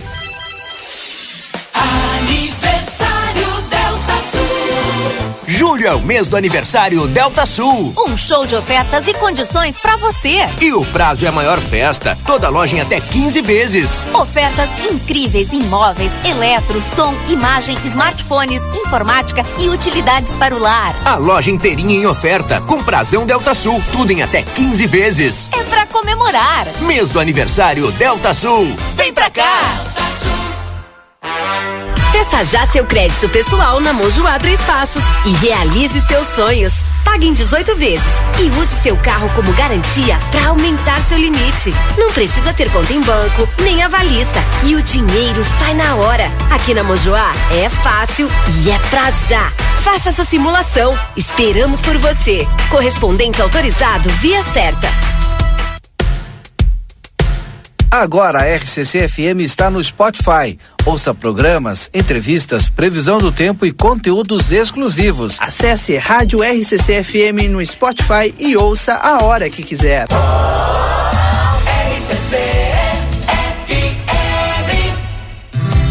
[5.54, 7.94] Julho é o mês do aniversário Delta Sul.
[7.96, 10.48] Um show de ofertas e condições para você.
[10.60, 12.18] E o prazo é a maior festa.
[12.26, 14.02] Toda loja em até 15 vezes.
[14.12, 20.92] Ofertas incríveis em móveis, eletro, som, imagem, smartphones, informática e utilidades para o lar.
[21.04, 23.80] A loja inteirinha em oferta, com prazão Delta Sul.
[23.92, 25.48] Tudo em até 15 vezes.
[25.52, 26.66] É para comemorar.
[26.80, 28.74] Mês do aniversário Delta Sul.
[28.96, 29.60] Vem pra cá.
[32.14, 36.72] Peça já seu crédito pessoal na Mojoá Três Passos e realize seus sonhos.
[37.04, 38.06] Pague em 18 vezes
[38.38, 41.74] e use seu carro como garantia para aumentar seu limite.
[41.98, 44.38] Não precisa ter conta em banco, nem avalista.
[44.62, 46.30] E o dinheiro sai na hora.
[46.52, 48.30] Aqui na Mojoá é fácil
[48.62, 49.50] e é pra já.
[49.82, 50.96] Faça sua simulação.
[51.16, 52.46] Esperamos por você.
[52.70, 54.86] Correspondente autorizado via certa.
[57.94, 60.58] Agora a RCC FM está no Spotify.
[60.84, 65.36] Ouça programas, entrevistas, previsão do tempo e conteúdos exclusivos.
[65.38, 70.08] Acesse Rádio RCC FM no Spotify e ouça a hora que quiser.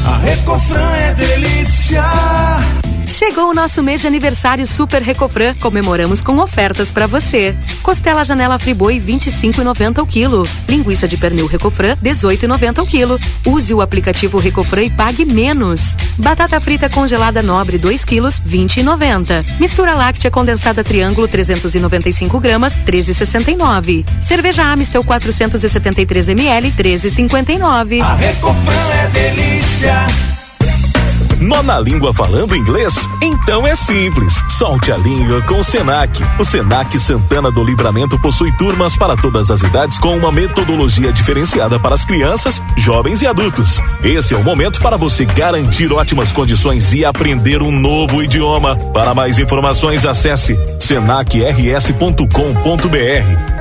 [0.05, 2.03] A Recofran é delícia.
[3.14, 5.53] Chegou o nosso mês de aniversário Super Recofran.
[5.60, 7.56] Comemoramos com ofertas para você.
[7.84, 10.48] Costela Janela Friboi 25,90 o quilo.
[10.68, 13.19] Linguiça de pernil Recofran 18,90 o quilo.
[13.45, 15.95] Use o aplicativo Recofran e pague menos.
[16.18, 19.45] Batata frita congelada Nobre 2 quilos 20,90.
[19.60, 24.03] Mistura láctea condensada Triângulo 395 gramas 13,69.
[24.19, 28.02] Cerveja Amistel 473 ml 13,59.
[28.02, 29.32] A Recofran é delícia.
[31.53, 32.95] Nó na língua falando inglês?
[33.21, 34.34] Então é simples.
[34.49, 36.11] Solte a língua com o Senac.
[36.39, 41.80] O Senac Santana do Livramento possui turmas para todas as idades com uma metodologia diferenciada
[41.80, 43.80] para as crianças, jovens e adultos.
[44.03, 48.75] Esse é o momento para você garantir ótimas condições e aprender um novo idioma.
[48.91, 52.23] Para mais informações, acesse senacrs.com.br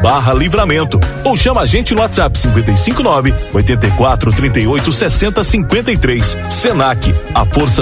[0.03, 6.39] barra livramento ou chama a gente no WhatsApp 559 84 38 60 53.
[6.51, 7.82] Senac, a força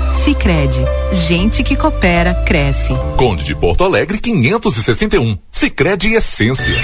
[0.13, 0.83] Sicredi,
[1.27, 2.95] gente que coopera cresce.
[3.17, 5.39] Conde de Porto Alegre 561.
[5.51, 6.75] Sicredi Essência.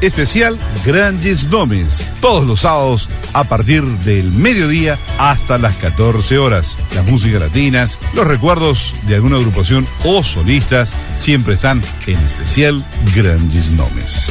[0.00, 2.12] Especial Grandes Nomes.
[2.20, 6.76] Todos los sábados a partir del mediodía hasta las 14 horas.
[6.94, 12.84] Las músicas latinas, los recuerdos de alguna agrupación o solistas siempre están en especial
[13.14, 14.28] Grandes Nomes.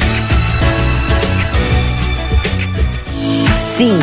[3.76, 3.98] Sim.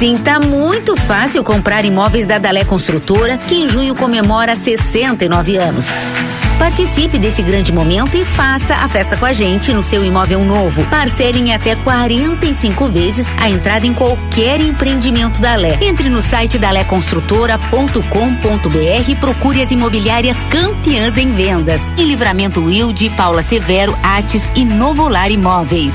[0.00, 5.86] Sim, tá muito fácil comprar imóveis da Dalé Construtora, que em junho comemora 69 anos.
[6.58, 10.84] Participe desse grande momento e faça a festa com a gente no seu imóvel novo.
[10.86, 15.78] Parcele em até 45 vezes a entrada em qualquer empreendimento da Lé.
[15.80, 21.80] Entre no site daléconstrutora.com.br e procure as imobiliárias campeãs em vendas.
[21.96, 25.94] Em Livramento Wilde, Paula Severo, Ates e Novolar Imóveis.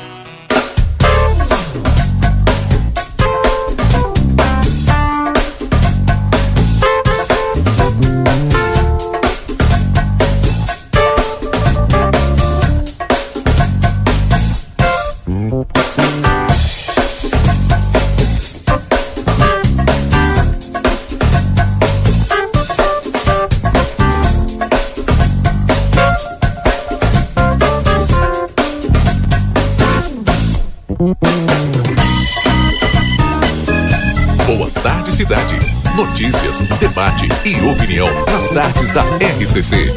[37.01, 39.91] Debate e opinião nas tardes da RCC.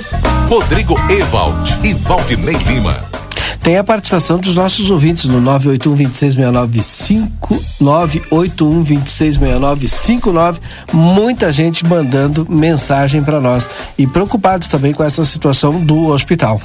[0.48, 3.04] Rodrigo Ewald e Valdinei Lima.
[3.60, 7.30] Tem a participação dos nossos ouvintes no 981-2669-5,
[7.82, 10.60] 981-2669-59.
[10.94, 13.68] Muita gente mandando mensagem para nós
[13.98, 16.58] e preocupados também com essa situação do hospital.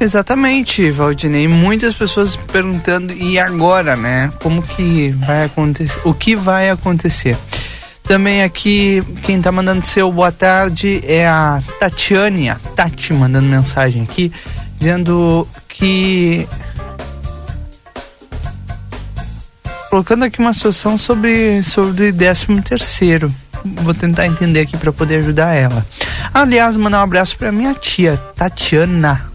[0.00, 1.46] Exatamente, Valdinei.
[1.48, 4.32] Muitas pessoas perguntando e agora, né?
[4.42, 6.00] Como que vai acontecer?
[6.04, 7.36] O que vai acontecer?
[8.06, 14.02] Também aqui, quem tá mandando seu boa tarde é a Tatiane, a Tati mandando mensagem
[14.04, 14.32] aqui,
[14.78, 16.46] dizendo que.
[19.90, 23.34] Colocando aqui uma situação sobre, sobre 13 terceiro.
[23.64, 25.84] Vou tentar entender aqui para poder ajudar ela.
[26.32, 29.25] Aliás, mandar um abraço para minha tia, Tatiana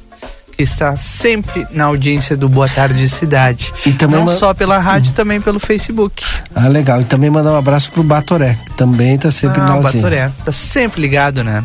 [0.61, 3.73] que está sempre na audiência do Boa Tarde Cidade.
[3.83, 6.23] E também Não uma- só pela rádio, também pelo Facebook.
[6.53, 7.01] Ah, legal.
[7.01, 10.01] E também mandar um abraço pro Batoré, que também tá sempre ah, na audiência.
[10.01, 11.63] Batoré, tá sempre ligado, né?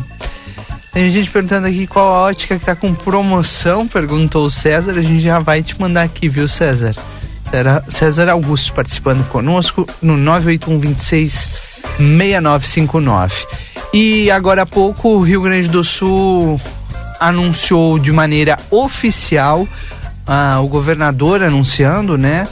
[0.91, 5.01] Tem gente perguntando aqui qual a ótica que tá com promoção, perguntou o César, a
[5.01, 6.95] gente já vai te mandar aqui, viu, César?
[7.51, 11.49] Era César Augusto participando conosco no 98126
[11.99, 13.45] 6959.
[13.93, 16.59] E agora há pouco o Rio Grande do Sul
[17.19, 19.67] anunciou de maneira oficial,
[20.25, 22.47] ah, o governador anunciando, né,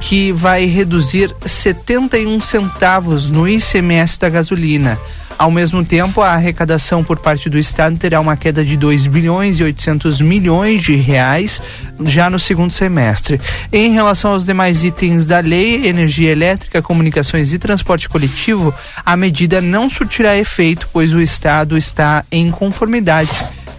[0.00, 4.98] que vai reduzir 71 centavos no ICMS da gasolina.
[5.38, 9.60] Ao mesmo tempo, a arrecadação por parte do Estado terá uma queda de 2 bilhões
[9.60, 11.62] e 800 milhões de reais
[12.04, 13.40] já no segundo semestre.
[13.72, 18.74] Em relação aos demais itens da lei, energia elétrica, comunicações e transporte coletivo,
[19.06, 23.30] a medida não surtirá efeito, pois o Estado está em conformidade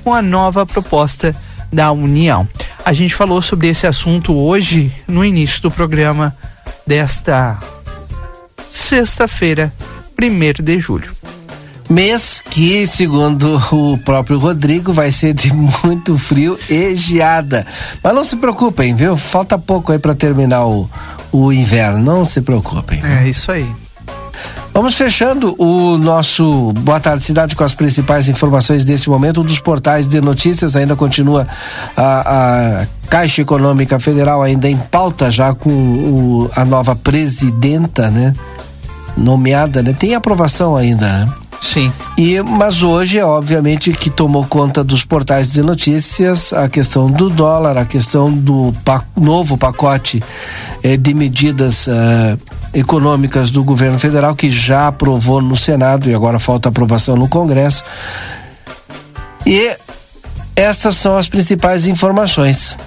[0.03, 1.35] com a nova proposta
[1.71, 2.47] da União.
[2.83, 6.35] A gente falou sobre esse assunto hoje no início do programa
[6.85, 7.59] desta
[8.69, 9.71] sexta-feira,
[10.19, 11.15] 1 de julho.
[11.89, 17.65] Mês que, segundo o próprio Rodrigo, vai ser de muito frio e geada.
[18.03, 19.17] Mas não se preocupem, viu?
[19.17, 20.87] Falta pouco aí para terminar o,
[21.31, 21.97] o inverno.
[21.97, 23.01] Não se preocupem.
[23.03, 23.67] É isso aí.
[24.73, 29.41] Vamos fechando o nosso Boa Tarde Cidade com as principais informações desse momento.
[29.41, 31.47] Um dos portais de notícias ainda continua
[31.97, 38.33] a, a Caixa Econômica Federal ainda em pauta já com o- a nova presidenta, né?
[39.17, 39.93] Nomeada, né?
[39.97, 41.29] Tem aprovação ainda, né?
[41.59, 41.91] Sim.
[42.17, 47.29] E, mas hoje, é obviamente, que tomou conta dos portais de notícias a questão do
[47.29, 50.23] dólar, a questão do pa- novo pacote
[50.81, 52.37] eh, de medidas eh,
[52.73, 57.83] econômicas do governo federal, que já aprovou no Senado e agora falta aprovação no Congresso.
[59.45, 59.75] E
[60.55, 62.77] estas são as principais informações.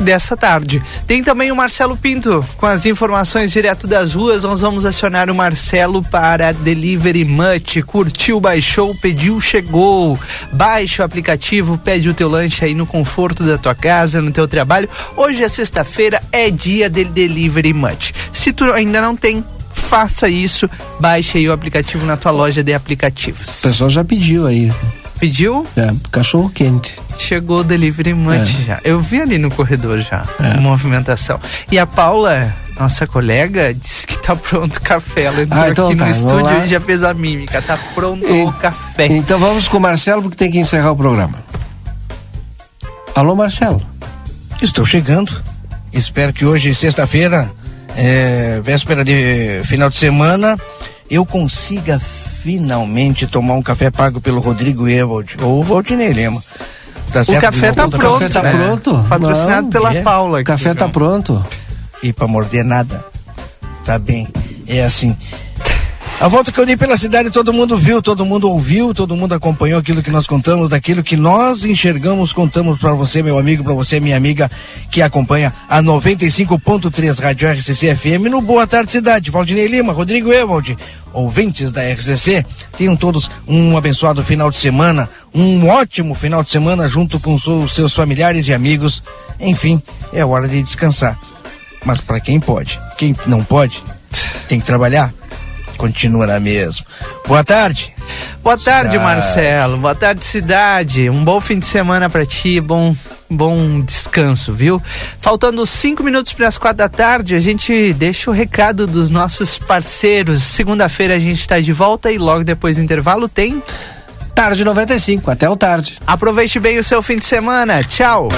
[0.00, 0.82] Dessa tarde.
[1.06, 4.44] Tem também o Marcelo Pinto com as informações direto das ruas.
[4.44, 7.82] Nós vamos acionar o Marcelo para Delivery Much.
[7.86, 10.18] Curtiu, baixou, pediu, chegou.
[10.52, 14.48] Baixa o aplicativo, pede o teu lanche aí no conforto da tua casa, no teu
[14.48, 14.88] trabalho.
[15.16, 18.12] Hoje é sexta-feira, é dia de Delivery Much.
[18.32, 20.68] Se tu ainda não tem, faça isso.
[20.98, 23.60] Baixe aí o aplicativo na tua loja de aplicativos.
[23.60, 24.72] O pessoal já pediu aí.
[25.20, 25.66] Pediu?
[25.76, 26.94] É, cachorro quente.
[27.18, 28.44] Chegou o delivery much É.
[28.64, 28.80] já.
[28.82, 31.38] Eu vi ali no corredor já, a movimentação.
[31.70, 35.24] E a Paula, nossa colega, disse que tá pronto o café.
[35.24, 36.64] Ela entrou Ah, então aqui tá, no estúdio lá.
[36.64, 37.60] e já fez a mímica.
[37.60, 39.06] Tá pronto o café.
[39.10, 41.34] Então vamos com o Marcelo, porque tem que encerrar o programa.
[43.14, 43.82] Alô, Marcelo.
[44.62, 45.38] Estou chegando.
[45.92, 47.50] Espero que hoje, sexta-feira,
[47.96, 50.56] é, véspera de final de semana,
[51.10, 52.00] eu consiga
[52.42, 56.42] finalmente tomar um café pago pelo Rodrigo Ewald ou o Valdinei Lema.
[57.12, 58.52] Tá O café tá pronto, café tá né?
[58.52, 59.04] pronto?
[59.08, 60.02] Patrocinado Não, pela é.
[60.02, 60.32] Paula.
[60.32, 61.44] O aqui, café tá pronto.
[62.02, 63.04] e para morder nada.
[63.84, 64.28] Tá bem,
[64.66, 65.16] é assim.
[66.20, 69.32] A volta que eu dei pela cidade, todo mundo viu, todo mundo ouviu, todo mundo
[69.32, 73.72] acompanhou aquilo que nós contamos, daquilo que nós enxergamos, contamos para você, meu amigo, para
[73.72, 74.50] você, minha amiga,
[74.90, 79.30] que acompanha a 95.3 Rádio RCC FM no Boa Tarde Cidade.
[79.30, 80.76] Valdinei Lima, Rodrigo Evald,
[81.10, 82.44] ouvintes da RCC,
[82.76, 87.74] tenham todos um abençoado final de semana, um ótimo final de semana junto com os
[87.74, 89.02] seus familiares e amigos.
[89.40, 89.82] Enfim,
[90.12, 91.18] é hora de descansar.
[91.82, 93.82] Mas para quem pode, quem não pode,
[94.50, 95.14] tem que trabalhar
[95.80, 96.84] continua na mesma.
[97.26, 97.94] Boa tarde.
[98.42, 98.98] Boa tarde.
[98.98, 99.78] Marcelo.
[99.78, 101.08] Boa tarde, cidade.
[101.08, 102.94] Um bom fim de semana para ti, bom
[103.32, 104.82] bom descanso, viu?
[105.20, 109.56] Faltando cinco minutos para as quatro da tarde, a gente deixa o recado dos nossos
[109.56, 110.42] parceiros.
[110.42, 113.62] Segunda-feira a gente está de volta e logo depois do intervalo tem
[114.34, 115.98] Tarde 95, até o tarde.
[116.06, 117.84] Aproveite bem o seu fim de semana.
[117.84, 118.28] Tchau.